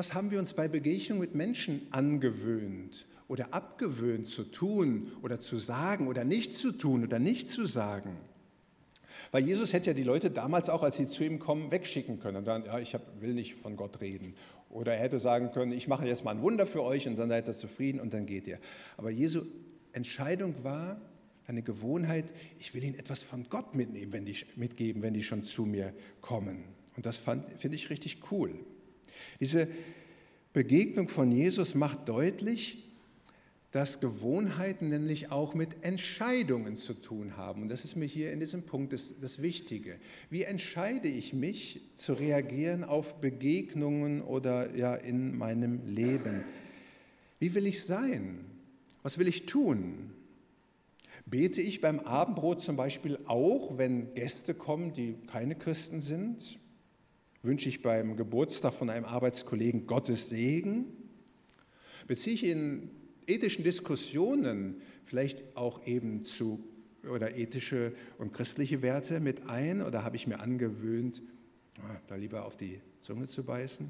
Was 0.00 0.14
haben 0.14 0.30
wir 0.30 0.38
uns 0.38 0.54
bei 0.54 0.66
Begegnungen 0.66 1.20
mit 1.20 1.34
Menschen 1.34 1.86
angewöhnt 1.90 3.04
oder 3.28 3.52
abgewöhnt 3.52 4.26
zu 4.26 4.44
tun 4.44 5.12
oder 5.20 5.40
zu 5.40 5.58
sagen 5.58 6.08
oder 6.08 6.24
nicht 6.24 6.54
zu 6.54 6.72
tun 6.72 7.04
oder 7.04 7.18
nicht 7.18 7.50
zu 7.50 7.66
sagen? 7.66 8.16
Weil 9.30 9.44
Jesus 9.44 9.74
hätte 9.74 9.90
ja 9.90 9.92
die 9.92 10.02
Leute 10.02 10.30
damals 10.30 10.70
auch, 10.70 10.82
als 10.82 10.96
sie 10.96 11.06
zu 11.06 11.22
ihm 11.22 11.38
kommen, 11.38 11.70
wegschicken 11.70 12.18
können 12.18 12.38
und 12.38 12.46
dann, 12.46 12.64
ja, 12.64 12.78
ich 12.78 12.96
will 13.20 13.34
nicht 13.34 13.56
von 13.56 13.76
Gott 13.76 14.00
reden. 14.00 14.32
Oder 14.70 14.94
er 14.94 15.00
hätte 15.00 15.18
sagen 15.18 15.50
können, 15.50 15.72
ich 15.72 15.86
mache 15.86 16.06
jetzt 16.06 16.24
mal 16.24 16.30
ein 16.30 16.40
Wunder 16.40 16.66
für 16.66 16.82
euch 16.82 17.06
und 17.06 17.16
dann 17.16 17.28
seid 17.28 17.46
ihr 17.46 17.52
zufrieden 17.52 18.00
und 18.00 18.14
dann 18.14 18.24
geht 18.24 18.46
ihr. 18.46 18.58
Aber 18.96 19.10
Jesu 19.10 19.42
Entscheidung 19.92 20.64
war, 20.64 20.98
eine 21.46 21.60
Gewohnheit, 21.60 22.32
ich 22.58 22.72
will 22.72 22.82
ihnen 22.82 22.98
etwas 22.98 23.22
von 23.22 23.50
Gott 23.50 23.74
mitnehmen, 23.74 24.14
wenn 24.14 24.24
die, 24.24 24.36
mitgeben, 24.56 25.02
wenn 25.02 25.12
die 25.12 25.22
schon 25.22 25.42
zu 25.42 25.66
mir 25.66 25.92
kommen. 26.22 26.64
Und 26.96 27.04
das 27.04 27.18
finde 27.18 27.76
ich 27.76 27.90
richtig 27.90 28.32
cool. 28.32 28.54
Diese 29.40 29.68
Begegnung 30.52 31.08
von 31.08 31.30
Jesus 31.30 31.74
macht 31.74 32.08
deutlich, 32.08 32.90
dass 33.70 34.00
Gewohnheiten 34.00 34.88
nämlich 34.88 35.30
auch 35.30 35.54
mit 35.54 35.84
Entscheidungen 35.84 36.74
zu 36.74 36.94
tun 36.94 37.36
haben. 37.36 37.62
Und 37.62 37.68
das 37.68 37.84
ist 37.84 37.94
mir 37.94 38.06
hier 38.06 38.32
in 38.32 38.40
diesem 38.40 38.64
Punkt 38.64 38.92
das, 38.92 39.14
das, 39.20 39.40
Wichtige. 39.40 39.98
Wie 40.28 40.42
entscheide 40.42 41.06
ich 41.06 41.32
mich 41.32 41.80
zu 41.94 42.14
reagieren 42.14 42.82
auf 42.82 43.20
Begegnungen 43.20 44.22
oder 44.22 44.74
ja 44.74 44.96
in 44.96 45.38
meinem 45.38 45.86
Leben? 45.86 46.44
Wie 47.38 47.54
will 47.54 47.66
ich 47.66 47.84
sein? 47.84 48.44
Was 49.02 49.18
will 49.18 49.28
ich 49.28 49.46
tun? 49.46 50.10
Bete 51.26 51.60
ich 51.60 51.80
beim 51.80 52.00
Abendbrot 52.00 52.60
zum 52.60 52.76
Beispiel 52.76 53.18
auch, 53.26 53.78
wenn 53.78 54.14
Gäste 54.14 54.52
kommen, 54.52 54.92
die 54.92 55.14
keine 55.28 55.54
Christen 55.54 56.00
sind? 56.00 56.58
Wünsche 57.42 57.70
ich 57.70 57.80
beim 57.80 58.16
Geburtstag 58.16 58.74
von 58.74 58.90
einem 58.90 59.06
Arbeitskollegen 59.06 59.86
Gottes 59.86 60.28
Segen? 60.28 60.84
Beziehe 62.06 62.34
ich 62.34 62.44
in 62.44 62.90
ethischen 63.26 63.64
Diskussionen 63.64 64.82
vielleicht 65.06 65.56
auch 65.56 65.86
eben 65.86 66.22
zu 66.24 66.62
oder 67.10 67.38
ethische 67.38 67.94
und 68.18 68.34
christliche 68.34 68.82
Werte 68.82 69.20
mit 69.20 69.48
ein 69.48 69.80
oder 69.80 70.04
habe 70.04 70.16
ich 70.16 70.26
mir 70.26 70.40
angewöhnt, 70.40 71.22
ah, 71.78 71.96
da 72.08 72.16
lieber 72.16 72.44
auf 72.44 72.58
die 72.58 72.82
Zunge 73.00 73.26
zu 73.26 73.42
beißen? 73.42 73.88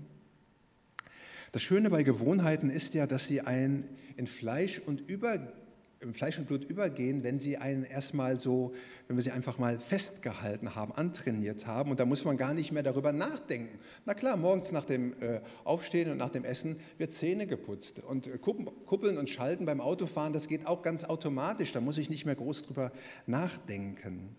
Das 1.50 1.62
Schöne 1.62 1.90
bei 1.90 2.04
Gewohnheiten 2.04 2.70
ist 2.70 2.94
ja, 2.94 3.08
dass 3.08 3.26
sie 3.26 3.40
einen 3.40 3.88
in 4.16 4.28
Fleisch 4.28 4.78
und 4.78 5.00
über 5.10 5.52
im 6.00 6.14
Fleisch 6.14 6.38
und 6.38 6.46
Blut 6.46 6.64
übergehen, 6.64 7.22
wenn 7.22 7.38
sie 7.38 7.58
einen 7.58 7.84
erstmal 7.84 8.38
so, 8.38 8.72
wenn 9.06 9.16
wir 9.16 9.22
sie 9.22 9.32
einfach 9.32 9.58
mal 9.58 9.78
festgehalten 9.78 10.74
haben, 10.74 10.92
antrainiert 10.92 11.66
haben. 11.66 11.90
Und 11.90 12.00
da 12.00 12.06
muss 12.06 12.24
man 12.24 12.38
gar 12.38 12.54
nicht 12.54 12.72
mehr 12.72 12.82
darüber 12.82 13.12
nachdenken. 13.12 13.78
Na 14.06 14.14
klar, 14.14 14.38
morgens 14.38 14.72
nach 14.72 14.84
dem 14.84 15.12
äh, 15.20 15.42
Aufstehen 15.62 16.10
und 16.10 16.16
nach 16.16 16.30
dem 16.30 16.44
Essen 16.44 16.76
wird 16.96 17.12
Zähne 17.12 17.46
geputzt. 17.46 17.98
Und 17.98 18.26
äh, 18.26 18.38
Kuppeln 18.38 19.18
und 19.18 19.28
Schalten 19.28 19.66
beim 19.66 19.82
Autofahren, 19.82 20.32
das 20.32 20.48
geht 20.48 20.66
auch 20.66 20.80
ganz 20.80 21.04
automatisch. 21.04 21.72
Da 21.72 21.82
muss 21.82 21.98
ich 21.98 22.08
nicht 22.08 22.24
mehr 22.24 22.36
groß 22.36 22.62
drüber 22.62 22.92
nachdenken. 23.26 24.34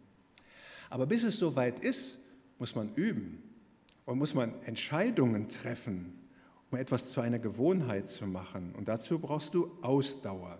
Aber 0.90 1.06
bis 1.06 1.24
es 1.24 1.38
soweit 1.38 1.86
ist, 1.86 2.18
muss 2.58 2.74
man 2.74 2.92
üben 2.96 3.44
und 4.06 4.18
muss 4.18 4.34
man 4.34 4.54
Entscheidungen 4.64 5.48
treffen, 5.48 6.28
um 6.72 6.80
etwas 6.80 7.12
zu 7.12 7.22
einer 7.22 7.38
Gewohnheit 7.40 8.08
zu 8.08 8.26
machen. 8.26 8.74
Und 8.76 8.88
dazu 8.88 9.20
brauchst 9.20 9.54
du 9.54 9.78
Ausdauer. 9.84 10.58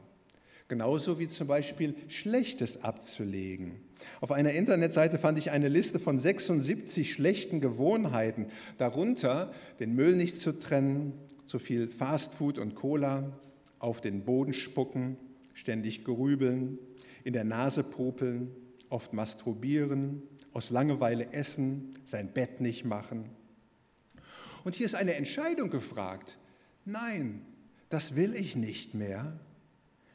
Genauso 0.72 1.20
wie 1.20 1.28
zum 1.28 1.48
Beispiel 1.48 1.96
Schlechtes 2.08 2.82
abzulegen. 2.82 3.82
Auf 4.22 4.32
einer 4.32 4.54
Internetseite 4.54 5.18
fand 5.18 5.38
ich 5.38 5.52
eine 5.52 5.68
Liste 5.68 6.00
von 6.00 6.18
76 6.18 7.12
schlechten 7.12 7.60
Gewohnheiten, 7.60 8.46
darunter 8.78 9.52
den 9.82 9.96
Müll 9.96 10.16
nicht 10.16 10.38
zu 10.38 10.58
trennen, 10.58 11.12
zu 11.46 11.60
viel 11.60 11.90
Fastfood 11.90 12.58
und 12.58 12.76
Cola, 12.76 13.38
auf 13.80 14.00
den 14.00 14.24
Boden 14.24 14.54
spucken, 14.54 15.18
ständig 15.54 16.06
gerübeln, 16.06 16.80
in 17.26 17.34
der 17.34 17.44
Nase 17.44 17.84
popeln, 17.84 18.56
oft 18.88 19.12
masturbieren, 19.12 20.24
aus 20.54 20.70
Langeweile 20.70 21.34
essen, 21.34 21.96
sein 22.06 22.32
Bett 22.32 22.62
nicht 22.62 22.86
machen. 22.86 23.26
Und 24.64 24.76
hier 24.76 24.86
ist 24.86 24.96
eine 24.96 25.16
Entscheidung 25.16 25.70
gefragt. 25.70 26.38
Nein, 26.86 27.42
das 27.90 28.16
will 28.16 28.36
ich 28.36 28.56
nicht 28.56 28.94
mehr. 28.94 29.38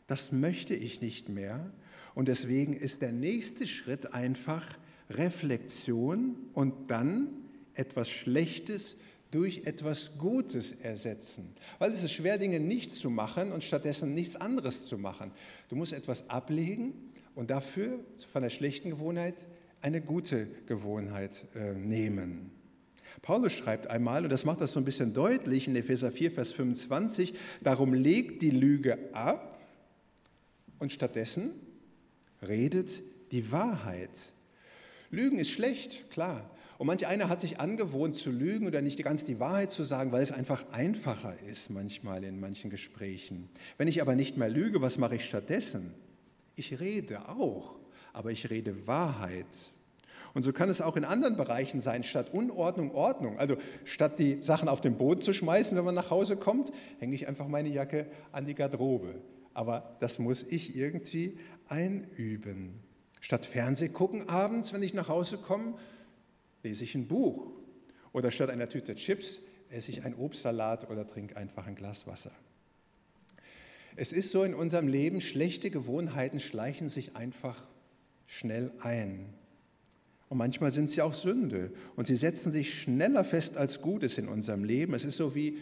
Das 0.07 0.33
möchte 0.33 0.75
ich 0.75 1.01
nicht 1.01 1.29
mehr. 1.29 1.71
Und 2.15 2.29
deswegen 2.29 2.73
ist 2.73 3.03
der 3.03 3.13
nächste 3.13 3.67
Schritt 3.67 4.15
einfach 4.15 4.65
Reflexion 5.11 6.37
und 6.55 6.91
dann 6.91 7.29
etwas 7.75 8.09
Schlechtes 8.09 8.97
durch 9.31 9.63
etwas 9.67 10.13
Gutes 10.19 10.73
ersetzen. 10.73 11.55
Weil 11.79 11.91
es 11.91 12.03
ist 12.03 12.13
schwer, 12.13 12.39
Dinge 12.39 12.61
nicht 12.61 12.93
zu 12.93 13.11
machen 13.11 13.53
und 13.53 13.65
stattdessen 13.65 14.15
nichts 14.15 14.37
anderes 14.37 14.87
zu 14.87 14.99
machen. 14.99 15.33
Du 15.69 15.77
musst 15.77 15.93
etwas 15.93 16.31
ablegen 16.31 16.95
und 17.35 17.51
dafür 17.51 18.01
von 18.33 18.43
der 18.43 18.51
schlechten 18.51 18.91
Gewohnheit 18.91 19.47
eine 19.83 20.01
gute 20.01 20.49
Gewohnheit 20.67 21.45
äh, 21.55 21.75
nehmen. 21.75 22.51
Paulus 23.23 23.53
schreibt 23.53 23.89
einmal, 23.89 24.25
und 24.25 24.31
das 24.31 24.45
macht 24.45 24.61
das 24.61 24.73
so 24.73 24.81
ein 24.81 24.85
bisschen 24.85 25.13
deutlich 25.13 25.69
in 25.69 25.77
Epheser 25.77 26.11
4, 26.11 26.31
Vers 26.31 26.53
25, 26.53 27.35
darum 27.63 27.93
legt 27.95 28.43
die 28.43 28.51
Lüge 28.51 28.99
ab 29.13 29.56
und 30.79 30.93
stattdessen 30.93 31.51
redet 32.47 33.01
die 33.33 33.51
Wahrheit. 33.53 34.33
Lügen 35.11 35.39
ist 35.39 35.51
schlecht, 35.51 36.11
klar. 36.11 36.51
Und 36.79 36.87
manch 36.87 37.07
einer 37.07 37.31
hat 37.31 37.41
sich 37.41 37.59
angewohnt 37.59 38.17
zu 38.17 38.31
lügen 38.31 38.67
oder 38.67 38.83
nicht 38.83 39.03
ganz 39.03 39.25
die 39.25 39.41
Wahrheit 39.41 39.73
zu 39.73 39.83
sagen, 39.83 40.13
weil 40.13 40.23
es 40.23 40.33
einfach 40.33 40.65
einfacher 40.73 41.35
ist 41.49 41.71
manchmal 41.71 42.23
in 42.23 42.39
manchen 42.39 42.69
Gesprächen. 42.69 43.49
Wenn 43.79 43.89
ich 43.89 44.03
aber 44.03 44.15
nicht 44.15 44.37
mehr 44.37 44.51
lüge, 44.51 44.83
was 44.83 44.99
mache 44.99 45.15
ich 45.15 45.25
stattdessen? 45.25 45.95
Ich 46.55 46.79
rede 46.79 47.29
auch, 47.29 47.77
aber 48.13 48.31
ich 48.31 48.51
rede 48.51 48.87
Wahrheit. 48.87 49.47
Und 50.35 50.43
so 50.43 50.53
kann 50.53 50.69
es 50.69 50.83
auch 50.83 50.97
in 50.97 51.07
anderen 51.07 51.39
Bereichen 51.39 51.81
sein, 51.81 52.03
statt 52.03 52.35
Unordnung, 52.35 52.95
Ordnung. 52.95 53.39
Also 53.39 53.57
statt 53.85 54.19
die 54.19 54.43
Sachen 54.43 54.69
auf 54.69 54.83
den 54.83 54.99
Boden 54.99 55.23
zu 55.23 55.33
schmeißen, 55.33 55.75
wenn 55.79 55.85
man 55.85 55.95
nach 55.95 56.11
Hause 56.11 56.37
kommt, 56.37 56.73
hänge 56.99 57.15
ich 57.15 57.27
einfach 57.27 57.49
meine 57.49 57.71
Jacke 57.71 58.07
an 58.33 58.45
die 58.45 58.55
Garderobe 58.55 59.15
aber 59.57 59.97
das 60.01 60.19
muss 60.19 60.43
ich 60.43 60.77
irgendwie 60.77 61.39
einüben. 61.67 62.75
Statt 63.21 63.47
Fernseh 63.47 63.89
gucken 63.89 64.29
abends, 64.29 64.75
wenn 64.75 64.83
ich 64.83 64.93
nach 64.93 65.09
Hause 65.09 65.39
komme, 65.39 65.79
lese 66.63 66.85
ich 66.85 66.95
ein 66.95 67.09
Buch. 67.09 67.51
Oder 68.13 68.31
statt 68.31 68.51
einer 68.51 68.69
Tüte 68.69 68.95
Chips 68.95 69.41
esse 69.71 69.91
ich 69.91 70.05
einen 70.05 70.15
Obstsalat 70.15 70.91
oder 70.91 71.07
trinke 71.07 71.39
einfach 71.39 71.67
ein 71.67 71.75
Glas 71.75 72.07
Wasser. 72.07 72.33
Es 73.97 74.13
ist 74.13 74.31
so 74.31 74.45
in 74.45 74.53
unserem 74.53 74.89
Leben, 74.89 75.23
schlechte 75.23 75.71
Gewohnheiten 75.71 76.39
schleichen 76.39 76.91
sich 76.91 77.17
einfach 77.17 77.67
schnell 78.27 78.73
ein. 78.81 79.33
Und 80.29 80.37
manchmal 80.37 80.71
sind 80.71 80.91
sie 80.91 81.01
auch 81.01 81.15
Sünde 81.15 81.73
und 81.95 82.07
sie 82.09 82.17
setzen 82.17 82.53
sich 82.53 82.79
schneller 82.79 83.25
fest 83.25 83.57
als 83.57 83.81
Gutes 83.81 84.19
in 84.19 84.29
unserem 84.29 84.65
Leben. 84.65 84.93
Es 84.93 85.07
ist 85.07 85.17
so 85.17 85.35
wie 85.35 85.59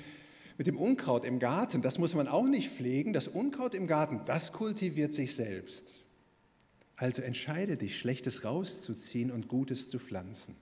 mit 0.56 0.66
dem 0.66 0.76
Unkraut 0.76 1.24
im 1.24 1.38
Garten, 1.38 1.82
das 1.82 1.98
muss 1.98 2.14
man 2.14 2.28
auch 2.28 2.46
nicht 2.46 2.70
pflegen. 2.70 3.12
Das 3.12 3.28
Unkraut 3.28 3.74
im 3.74 3.86
Garten, 3.86 4.20
das 4.26 4.52
kultiviert 4.52 5.12
sich 5.12 5.34
selbst. 5.34 6.04
Also 6.96 7.22
entscheide 7.22 7.76
dich, 7.76 7.98
Schlechtes 7.98 8.44
rauszuziehen 8.44 9.30
und 9.30 9.48
Gutes 9.48 9.88
zu 9.88 9.98
pflanzen. 9.98 10.54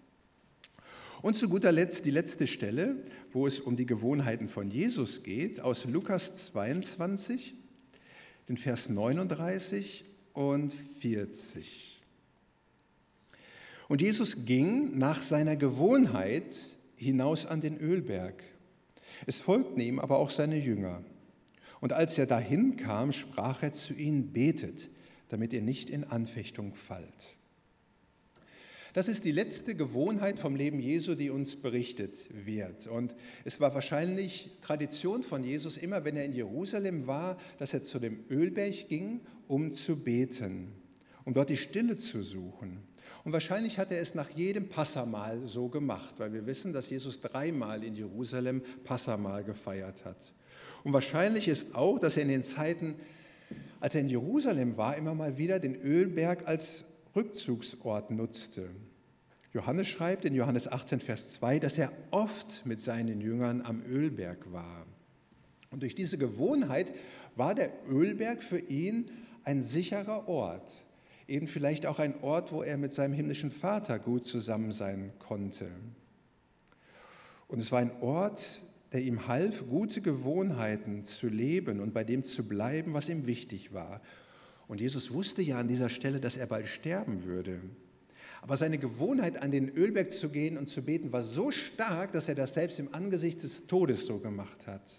Und 1.21 1.37
zu 1.37 1.49
guter 1.49 1.71
Letzt 1.71 2.05
die 2.05 2.11
letzte 2.11 2.47
Stelle, 2.47 2.97
wo 3.33 3.47
es 3.47 3.61
um 3.61 3.77
die 3.77 3.87
Gewohnheiten 3.87 4.49
von 4.49 4.71
Jesus 4.71 5.23
geht, 5.23 5.61
aus 5.61 5.85
Lukas 5.85 6.47
22, 6.47 7.55
den 8.49 8.57
Vers 8.57 8.89
39 8.89 10.05
und 10.33 10.73
40. 10.73 12.03
Und 13.89 14.01
Jesus 14.01 14.47
ging 14.47 14.99
nach 14.99 15.23
seiner 15.23 15.55
Gewohnheit 15.55 16.57
hinaus 16.97 17.47
an 17.47 17.61
den 17.61 17.79
Ölberg. 17.79 18.43
Es 19.26 19.41
folgten 19.41 19.81
ihm 19.81 19.99
aber 19.99 20.19
auch 20.19 20.31
seine 20.31 20.59
Jünger. 20.59 21.02
Und 21.81 21.93
als 21.93 22.17
er 22.19 22.26
dahin 22.26 22.76
kam, 22.76 23.12
sprach 23.12 23.62
er 23.62 23.73
zu 23.73 23.95
ihnen, 23.95 24.33
betet, 24.33 24.88
damit 25.29 25.52
ihr 25.52 25.62
nicht 25.62 25.91
in 25.91 26.05
Anfechtung 26.05 26.75
fallt. 26.75 27.37
Das 28.93 29.09
ist 29.09 29.25
die 29.25 29.33
letzte 29.33 29.75
Gewohnheit 29.75 30.38
vom 30.38 30.55
Leben 30.55 30.79
Jesu, 30.79 31.14
die 31.14 31.31
uns 31.31 31.57
berichtet 31.57 32.29
wird. 32.45 32.87
Und 32.87 33.14
es 33.43 33.59
war 33.59 33.75
wahrscheinlich 33.75 34.50
Tradition 34.61 35.23
von 35.23 35.43
Jesus, 35.43 35.79
immer 35.79 36.05
wenn 36.05 36.17
er 36.17 36.26
in 36.26 36.35
Jerusalem 36.35 37.07
war, 37.07 37.38
dass 37.59 37.73
er 37.73 37.83
zu 37.83 37.99
dem 37.99 38.25
Ölberg 38.29 38.88
ging, 38.88 39.23
um 39.49 39.73
zu 39.73 39.97
beten, 39.97 40.73
um 41.25 41.33
dort 41.33 41.49
die 41.49 41.57
Stille 41.57 41.97
zu 41.97 42.23
suchen. 42.23 42.83
Und 43.25 43.33
wahrscheinlich 43.33 43.79
hat 43.79 43.93
er 43.93 44.01
es 44.01 44.15
nach 44.15 44.31
jedem 44.31 44.69
Passamal 44.69 45.47
so 45.47 45.69
gemacht, 45.69 46.15
weil 46.19 46.33
wir 46.33 46.47
wissen, 46.47 46.73
dass 46.73 46.91
Jesus 46.91 47.21
dreimal 47.21 47.85
in 47.85 47.95
Jerusalem 47.95 48.63
Passamal 48.85 49.45
gefeiert 49.45 50.05
hat. 50.05 50.35
Und 50.85 50.93
wahrscheinlich 50.93 51.49
ist 51.49 51.75
auch, 51.75 51.99
dass 51.99 52.17
er 52.17 52.25
in 52.25 52.29
den 52.29 52.43
Zeiten, 52.43 52.97
als 53.81 53.95
er 53.95 54.01
in 54.01 54.09
Jerusalem 54.09 54.77
war, 54.77 54.97
immer 54.97 55.15
mal 55.15 55.39
wieder 55.39 55.61
den 55.61 55.77
Ölberg 55.77 56.49
als 56.49 56.85
Rückzugsort 57.15 58.11
nutzte. 58.11 58.71
Johannes 59.53 59.89
schreibt 59.89 60.25
in 60.25 60.35
Johannes 60.35 60.67
18, 60.67 61.01
Vers 61.01 61.35
2, 61.35 61.59
dass 61.59 61.77
er 61.77 61.93
oft 62.11 62.65
mit 62.65 62.81
seinen 62.81 63.21
Jüngern 63.21 63.61
am 63.63 63.83
Ölberg 63.85 64.51
war. 64.53 64.87
Und 65.71 65.83
durch 65.83 65.95
diese 65.95 66.19
Gewohnheit 66.19 66.93
war 67.37 67.55
der 67.55 67.71
Ölberg 67.89 68.43
für 68.43 68.59
ihn 68.59 69.07
ein 69.45 69.63
sicherer 69.63 70.29
Ort, 70.29 70.87
eben 71.29 71.47
vielleicht 71.47 71.87
auch 71.87 71.99
ein 71.99 72.21
Ort, 72.23 72.52
wo 72.52 72.62
er 72.62 72.76
mit 72.76 72.93
seinem 72.93 73.14
himmlischen 73.14 73.50
Vater 73.50 73.99
gut 73.99 74.25
zusammen 74.25 74.73
sein 74.73 75.12
konnte. 75.19 75.69
Und 77.49 77.61
es 77.61 77.71
war 77.73 77.81
ein 77.81 77.93
Ort, 78.00 78.62
der 78.93 79.02
ihm 79.02 79.26
half, 79.26 79.67
gute 79.69 80.00
Gewohnheiten 80.00 81.05
zu 81.05 81.29
leben 81.29 81.81
und 81.81 81.95
bei 81.95 82.05
dem 82.05 82.25
zu 82.25 82.47
bleiben, 82.47 82.93
was 82.93 83.09
ihm 83.09 83.26
wichtig 83.26 83.73
war. 83.73 84.00
Und 84.69 84.81
Jesus 84.81 85.12
wusste 85.12 85.43
ja 85.43 85.59
an 85.59 85.69
dieser 85.69 85.88
Stelle, 85.88 86.21
dass 86.21 86.37
er 86.37 86.47
bald 86.47 86.67
sterben 86.67 87.25
würde. 87.25 87.61
Aber 88.43 88.57
seine 88.57 88.79
Gewohnheit, 88.79 89.41
an 89.41 89.50
den 89.50 89.69
Ölberg 89.69 90.11
zu 90.11 90.29
gehen 90.29 90.59
und 90.59 90.67
zu 90.67 90.83
beten, 90.83 91.12
war 91.12 91.23
so 91.23 91.50
stark, 91.50 92.12
dass 92.12 92.29
er 92.29 92.35
das 92.35 92.55
selbst 92.55 92.79
im 92.79 92.93
Angesicht 92.93 93.43
des 93.43 93.67
Todes 93.67 94.07
so 94.07 94.19
gemacht 94.19 94.67
hat. 94.67 94.93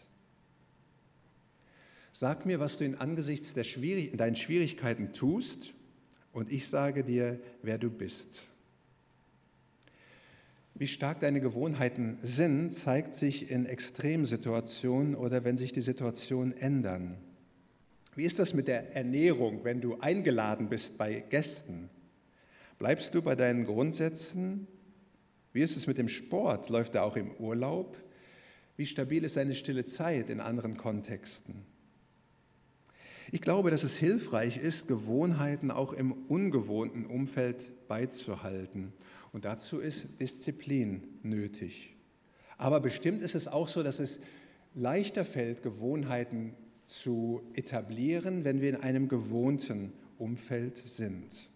Sag 2.14 2.46
mir, 2.46 2.60
was 2.60 2.78
du 2.78 2.86
in 2.86 2.96
Angesichts 2.96 3.54
der 3.54 3.64
Schwierig 3.64 4.16
deinen 4.16 4.36
Schwierigkeiten 4.36 5.12
tust, 5.14 5.74
und 6.34 6.52
ich 6.52 6.68
sage 6.68 7.04
dir, 7.04 7.40
wer 7.62 7.78
du 7.78 7.90
bist. 7.90 8.42
Wie 10.76 10.88
stark 10.88 11.20
deine 11.20 11.40
Gewohnheiten 11.40 12.18
sind, 12.22 12.72
zeigt 12.72 13.14
sich 13.14 13.52
in 13.52 13.68
Extremsituationen 13.68 15.14
oder 15.16 15.44
wenn 15.44 15.56
sich 15.56 15.72
die 15.72 15.82
Situationen 15.82 16.58
ändern. 16.58 17.18
Wie 18.16 18.26
ist 18.26 18.40
das 18.40 18.54
mit 18.54 18.68
der 18.68 18.96
Ernährung, 18.96 19.64
wenn 19.64 19.82
du 19.82 19.98
eingeladen 20.00 20.70
bist 20.70 20.98
bei 20.98 21.24
Gästen? 21.30 21.90
Bleibst 22.80 23.14
du 23.14 23.22
bei 23.22 23.36
deinen 23.36 23.66
Grundsätzen? 23.66 24.68
Wie 25.52 25.62
ist 25.62 25.78
es 25.78 25.86
mit 25.86 26.00
dem 26.00 26.08
Sport? 26.08 26.70
Läuft 26.70 26.96
er 26.96 27.04
auch 27.04 27.16
im 27.16 27.32
Urlaub? 27.36 27.98
Wie 28.76 28.88
stabil 28.88 29.24
ist 29.24 29.38
deine 29.38 29.54
stille 29.54 29.86
Zeit 29.86 30.32
in 30.32 30.40
anderen 30.40 30.78
Kontexten? 30.78 31.73
Ich 33.34 33.42
glaube, 33.42 33.72
dass 33.72 33.82
es 33.82 33.96
hilfreich 33.96 34.58
ist, 34.58 34.88
Gewohnheiten 34.88 35.72
auch 35.72 35.92
im 35.92 36.12
ungewohnten 36.12 37.08
Umfeld 37.08 37.72
beizuhalten. 37.88 38.94
Und 39.32 39.46
dazu 39.46 39.80
ist 39.80 40.20
Disziplin 40.20 41.08
nötig. 41.24 41.96
Aber 42.60 42.80
bestimmt 42.80 43.24
ist 43.24 43.34
es 43.34 43.48
auch 43.48 43.68
so, 43.68 43.82
dass 43.82 44.00
es 44.00 44.20
leichter 44.76 45.26
fällt, 45.26 45.64
Gewohnheiten 45.64 46.54
zu 46.86 47.42
etablieren, 47.56 48.46
wenn 48.46 48.62
wir 48.62 48.70
in 48.70 48.76
einem 48.76 49.08
gewohnten 49.08 49.94
Umfeld 50.20 50.78
sind. 50.78 51.50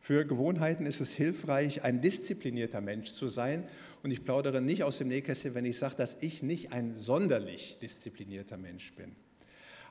Für 0.00 0.24
Gewohnheiten 0.24 0.86
ist 0.86 1.02
es 1.02 1.10
hilfreich, 1.10 1.84
ein 1.84 2.00
disziplinierter 2.00 2.80
Mensch 2.80 3.12
zu 3.12 3.28
sein. 3.28 3.68
Und 4.02 4.10
ich 4.10 4.24
plaudere 4.24 4.62
nicht 4.62 4.84
aus 4.84 4.96
dem 4.96 5.08
Nähkästchen, 5.08 5.54
wenn 5.54 5.66
ich 5.66 5.76
sage, 5.76 5.96
dass 5.96 6.16
ich 6.20 6.42
nicht 6.42 6.72
ein 6.72 6.96
sonderlich 6.96 7.78
disziplinierter 7.82 8.56
Mensch 8.56 8.94
bin. 8.94 9.16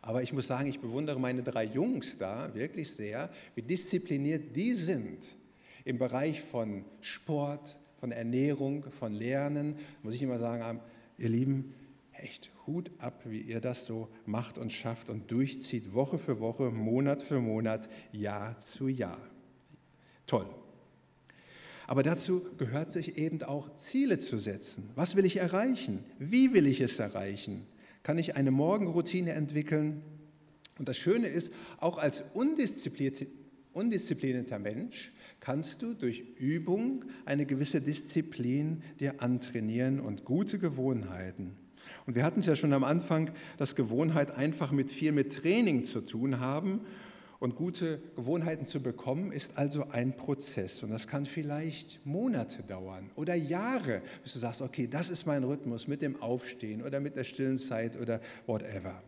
Aber 0.05 0.21
ich 0.21 0.33
muss 0.33 0.45
sagen, 0.45 0.69
ich 0.69 0.79
bewundere 0.79 1.19
meine 1.19 1.41
drei 1.41 1.63
Jungs 1.63 2.15
da 2.19 2.53
wirklich 2.53 2.91
sehr, 2.91 3.31
wie 3.55 3.63
diszipliniert 3.63 4.55
die 4.55 4.73
sind 4.73 5.35
im 5.83 5.97
Bereich 5.97 6.41
von 6.41 6.85
Sport, 7.01 7.79
von 7.99 8.11
Ernährung, 8.11 8.85
von 8.91 9.13
Lernen. 9.13 9.79
Muss 10.03 10.13
ich 10.13 10.21
immer 10.21 10.37
sagen, 10.37 10.79
ihr 11.17 11.29
Lieben, 11.29 11.73
echt 12.13 12.51
Hut 12.67 12.91
ab, 12.99 13.23
wie 13.25 13.41
ihr 13.41 13.59
das 13.59 13.85
so 13.85 14.07
macht 14.27 14.59
und 14.59 14.71
schafft 14.71 15.09
und 15.09 15.31
durchzieht, 15.31 15.95
Woche 15.95 16.19
für 16.19 16.39
Woche, 16.39 16.69
Monat 16.69 17.23
für 17.23 17.39
Monat, 17.39 17.89
Jahr 18.11 18.59
zu 18.59 18.87
Jahr. 18.87 19.21
Toll. 20.27 20.47
Aber 21.87 22.03
dazu 22.03 22.45
gehört 22.59 22.91
sich 22.91 23.17
eben 23.17 23.41
auch 23.41 23.75
Ziele 23.75 24.19
zu 24.19 24.37
setzen. 24.37 24.87
Was 24.93 25.15
will 25.15 25.25
ich 25.25 25.37
erreichen? 25.37 26.03
Wie 26.19 26.53
will 26.53 26.67
ich 26.67 26.79
es 26.79 26.99
erreichen? 26.99 27.65
Kann 28.05 28.17
ich 28.19 28.35
eine 28.35 28.51
Morgenroutine 28.51 29.31
entwickeln. 29.31 30.03
Und 30.77 30.87
das 30.87 30.95
Schöne 30.95 31.25
ist, 31.25 31.51
auch 31.79 31.97
als 31.97 32.23
undisziplinierter 32.35 34.59
Mensch 34.59 35.11
kannst 35.39 35.81
du 35.81 35.95
durch 35.95 36.19
Übung 36.37 37.05
eine 37.25 37.47
gewisse 37.47 37.81
Disziplin 37.81 38.83
dir 38.99 39.23
antrainieren 39.23 39.99
und 39.99 40.23
gute 40.23 40.59
Gewohnheiten. 40.59 41.57
Und 42.05 42.15
wir 42.15 42.23
hatten 42.23 42.41
es 42.41 42.45
ja 42.45 42.55
schon 42.55 42.73
am 42.73 42.83
Anfang, 42.83 43.31
dass 43.57 43.75
Gewohnheit 43.75 44.29
einfach 44.29 44.71
mit 44.71 44.91
viel 44.91 45.11
mit 45.11 45.33
Training 45.33 45.83
zu 45.83 46.01
tun 46.01 46.39
haben. 46.39 46.81
Und 47.39 47.55
gute 47.55 48.01
Gewohnheiten 48.15 48.65
zu 48.65 48.81
bekommen, 48.81 49.31
ist 49.31 49.57
also 49.57 49.89
ein 49.89 50.15
Prozess. 50.15 50.83
Und 50.83 50.89
das 50.89 51.07
kann 51.07 51.25
vielleicht 51.25 52.05
Monate 52.05 52.63
dauern 52.63 53.09
oder 53.15 53.35
Jahre, 53.35 54.01
bis 54.23 54.33
du 54.33 54.39
sagst, 54.39 54.61
okay, 54.61 54.87
das 54.87 55.09
ist 55.09 55.25
mein 55.25 55.43
Rhythmus 55.43 55.87
mit 55.87 56.01
dem 56.01 56.21
Aufstehen 56.21 56.81
oder 56.81 56.99
mit 56.99 57.15
der 57.15 57.23
stillen 57.23 57.57
Zeit 57.57 57.99
oder 57.99 58.21
whatever. 58.45 59.01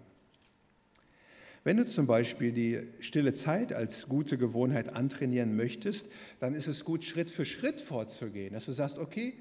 Wenn 1.64 1.76
du 1.76 1.86
zum 1.86 2.08
Beispiel 2.08 2.54
die 2.54 2.80
stille 3.02 3.34
Zeit 3.34 3.74
als 3.74 4.08
gute 4.08 4.38
Gewohnheit 4.38 4.88
antrainieren 4.88 5.58
möchtest, 5.58 6.08
dann 6.40 6.54
ist 6.54 6.68
es 6.68 6.86
gut, 6.86 7.04
Schritt 7.04 7.30
für 7.30 7.44
Schritt 7.44 7.82
vorzugehen. 7.82 8.54
Dass 8.54 8.68
du 8.68 8.72
sagst, 8.72 8.98
okay, 8.98 9.34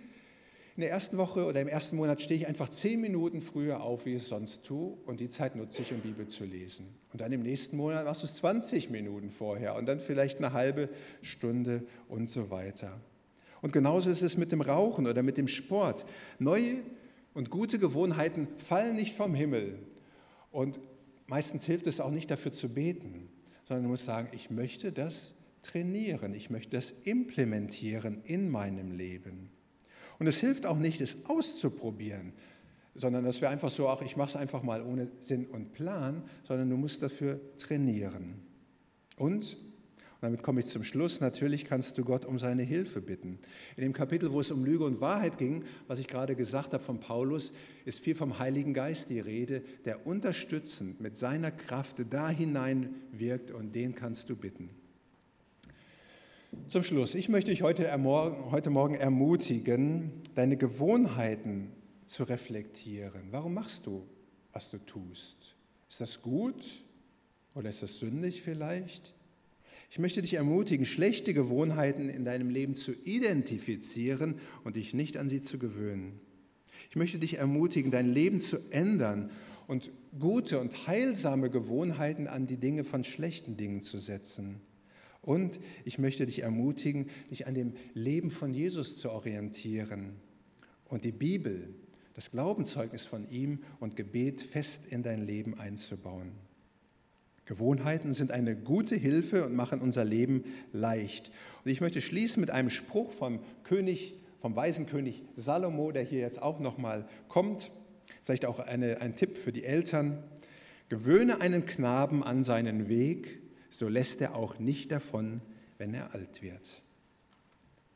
in 0.77 0.83
der 0.83 0.91
ersten 0.91 1.17
Woche 1.17 1.47
oder 1.47 1.63
im 1.63 1.69
ersten 1.69 1.97
Monat 1.97 2.21
stehe 2.21 2.39
ich 2.39 2.47
einfach 2.47 2.69
zehn 2.69 3.01
Minuten 3.01 3.41
früher 3.41 3.83
auf, 3.83 4.05
wie 4.05 4.11
ich 4.11 4.23
es 4.23 4.29
sonst 4.29 4.63
tue, 4.63 4.95
und 5.07 5.21
die 5.21 5.31
Zeit 5.31 5.57
nutze 5.57 5.81
ich, 5.81 5.93
um 5.93 6.01
Bibel 6.01 6.27
zu 6.27 6.45
lesen. 6.45 6.87
Und 7.15 7.23
dann 7.23 7.33
im 7.33 7.43
nächsten 7.43 7.79
Monat 7.79 8.05
machst 8.05 8.23
du 8.23 8.27
es 8.27 8.35
20 8.37 8.91
Minuten 8.91 9.31
vorher 9.31 9.75
und 9.77 9.87
dann 9.87 10.01
vielleicht 10.01 10.37
eine 10.37 10.53
halbe 10.53 10.91
Stunde 11.23 11.83
und 12.09 12.29
so 12.29 12.51
weiter. 12.51 13.01
Und 13.63 13.73
genauso 13.73 14.11
ist 14.11 14.21
es 14.21 14.37
mit 14.37 14.53
dem 14.53 14.61
Rauchen 14.61 15.07
oder 15.07 15.23
mit 15.23 15.39
dem 15.39 15.49
Sport. 15.49 16.05
Neue 16.39 16.83
und 17.33 17.49
gute 17.49 17.79
Gewohnheiten 17.79 18.47
fallen 18.59 18.97
nicht 18.97 19.15
vom 19.15 19.35
Himmel. 19.35 19.79
Und 20.53 20.79
meistens 21.27 21.65
hilft 21.65 21.87
es 21.87 22.01
auch 22.01 22.11
nicht 22.11 22.31
dafür 22.31 22.53
zu 22.53 22.69
beten, 22.69 23.31
sondern 23.65 23.85
du 23.85 23.89
musst 23.89 24.05
sagen, 24.05 24.29
ich 24.33 24.51
möchte 24.51 24.93
das 24.93 25.33
trainieren, 25.63 26.35
ich 26.35 26.51
möchte 26.51 26.77
das 26.77 26.93
implementieren 27.05 28.21
in 28.25 28.51
meinem 28.51 28.93
Leben. 28.93 29.56
Und 30.19 30.27
es 30.27 30.39
hilft 30.39 30.67
auch 30.67 30.79
nicht, 30.79 31.01
es 31.01 31.19
auszuprobieren, 31.27 32.33
sondern 32.95 33.25
das 33.25 33.41
wäre 33.41 33.53
einfach 33.53 33.71
so, 33.71 33.89
ach, 33.89 34.03
ich 34.03 34.17
mache 34.17 34.31
es 34.31 34.37
einfach 34.37 34.63
mal 34.63 34.83
ohne 34.83 35.11
Sinn 35.19 35.47
und 35.47 35.73
Plan, 35.73 36.23
sondern 36.45 36.71
du 36.71 36.77
musst 36.77 37.03
dafür 37.03 37.41
trainieren. 37.59 38.43
Und, 39.17 39.59
Und 40.17 40.23
damit 40.23 40.43
komme 40.43 40.61
ich 40.61 40.67
zum 40.67 40.83
Schluss. 40.83 41.21
Natürlich 41.21 41.67
kannst 41.67 41.99
du 41.99 42.05
Gott 42.05 42.25
um 42.25 42.39
seine 42.39 42.63
Hilfe 42.63 43.03
bitten. 43.03 43.39
In 43.77 43.83
dem 43.83 43.93
Kapitel, 43.93 44.33
wo 44.33 44.41
es 44.41 44.51
um 44.51 44.65
Lüge 44.65 44.85
und 44.85 45.03
Wahrheit 45.03 45.37
ging, 45.37 45.65
was 45.89 45.99
ich 45.99 46.09
gerade 46.09 46.37
gesagt 46.37 46.73
habe 46.73 46.83
von 46.83 47.01
Paulus, 47.01 47.53
ist 47.85 48.01
viel 48.01 48.15
vom 48.15 48.39
Heiligen 48.39 48.73
Geist 48.73 49.11
die 49.11 49.21
Rede, 49.21 49.63
der 49.85 50.07
unterstützend 50.07 51.03
mit 51.03 51.19
seiner 51.19 51.51
Kraft 51.51 52.03
da 52.09 52.31
hinein 52.31 52.95
wirkt 53.13 53.51
und 53.51 53.75
den 53.75 53.95
kannst 53.95 54.31
du 54.31 54.37
bitten. 54.37 54.71
Zum 56.69 56.83
Schluss, 56.83 57.15
ich 57.15 57.29
möchte 57.29 57.51
dich 57.51 57.63
heute, 57.63 57.91
heute 58.51 58.71
Morgen 58.71 58.95
ermutigen, 58.95 60.11
deine 60.35 60.57
Gewohnheiten 60.57 61.71
zu 62.07 62.25
reflektieren. 62.25 63.29
Warum 63.31 63.55
machst 63.55 63.87
du, 63.87 64.07
was 64.53 64.71
du 64.71 64.79
tust? 64.79 65.55
Ist 65.89 66.01
das 66.01 66.23
gut 66.23 66.83
oder 67.55 67.69
ist 67.69 67.83
das 67.83 67.99
sündig 67.99 68.43
vielleicht? 68.43 69.15
Ich 69.91 69.99
möchte 69.99 70.23
dich 70.23 70.35
ermutigen, 70.35 70.85
schlechte 70.85 71.35
Gewohnheiten 71.35 72.09
in 72.09 72.25
deinem 72.25 72.51
Leben 72.51 72.75
zu 72.75 72.93
identifizieren 72.93 74.41
und 74.65 74.77
dich 74.77 74.93
nicht 74.93 75.17
an 75.17 75.29
sie 75.29 75.43
zu 75.43 75.59
gewöhnen. 75.59 76.21
Ich 76.91 76.97
möchte 76.97 77.19
dich 77.19 77.39
ermutigen, 77.39 77.91
dein 77.91 78.13
Leben 78.13 78.41
zu 78.41 78.59
ändern 78.71 79.31
und 79.69 79.91
gute 80.19 80.61
und 80.61 80.87
heilsame 80.87 81.51
Gewohnheiten 81.51 82.27
an 82.27 82.47
die 82.47 82.57
Dinge 82.57 82.85
von 82.85 83.05
schlechten 83.05 83.57
Dingen 83.57 83.83
zu 83.83 83.99
setzen. 83.99 84.61
Und 85.27 85.59
ich 85.85 85.99
möchte 85.99 86.25
dich 86.25 86.45
ermutigen, 86.45 87.11
dich 87.31 87.49
an 87.49 87.55
dem 87.55 87.75
Leben 87.95 88.31
von 88.31 88.55
Jesus 88.55 88.97
zu 88.97 89.11
orientieren 89.11 90.13
und 90.85 91.05
die 91.05 91.11
Bibel, 91.13 91.75
das 92.15 92.31
Glaubenzeugnis 92.31 93.05
von 93.05 93.29
ihm 93.29 93.59
und 93.81 93.97
Gebet 93.97 94.41
fest 94.41 94.83
in 94.89 95.03
dein 95.03 95.27
Leben 95.27 95.59
einzubauen. 95.59 96.31
Gewohnheiten 97.45 98.13
sind 98.13 98.31
eine 98.31 98.55
gute 98.55 98.95
Hilfe 98.95 99.45
und 99.45 99.55
machen 99.55 99.81
unser 99.81 100.05
Leben 100.05 100.45
leicht. 100.73 101.33
Und 101.65 101.73
ich 101.73 101.81
möchte 101.81 102.01
schließen 102.01 102.41
mit 102.41 102.51
einem 102.51 102.71
Spruch 102.71 103.11
vom 103.11 103.41
König, 103.65 104.15
vom 104.41 104.55
weisen 104.55 104.87
König 104.87 105.25
Salomo, 105.35 105.91
der 105.91 106.05
hier 106.05 106.21
jetzt 106.21 106.41
auch 106.41 106.61
nochmal 106.61 107.09
kommt. 107.27 107.73
Vielleicht 108.25 108.45
auch 108.45 108.61
eine, 108.61 109.01
ein 109.01 109.17
Tipp 109.17 109.37
für 109.37 109.53
die 109.53 109.65
Eltern. 109.65 110.23
Gewöhne 110.89 111.41
einen 111.41 111.67
Knaben 111.67 112.23
an 112.23 112.45
seinen 112.45 112.89
Weg, 112.89 113.41
so 113.71 113.89
lässt 113.89 114.21
er 114.21 114.35
auch 114.35 114.59
nicht 114.59 114.93
davon, 114.93 115.41
wenn 115.79 115.95
er 115.95 116.15
alt 116.15 116.43
wird. 116.43 116.83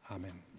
Amen. 0.03 0.50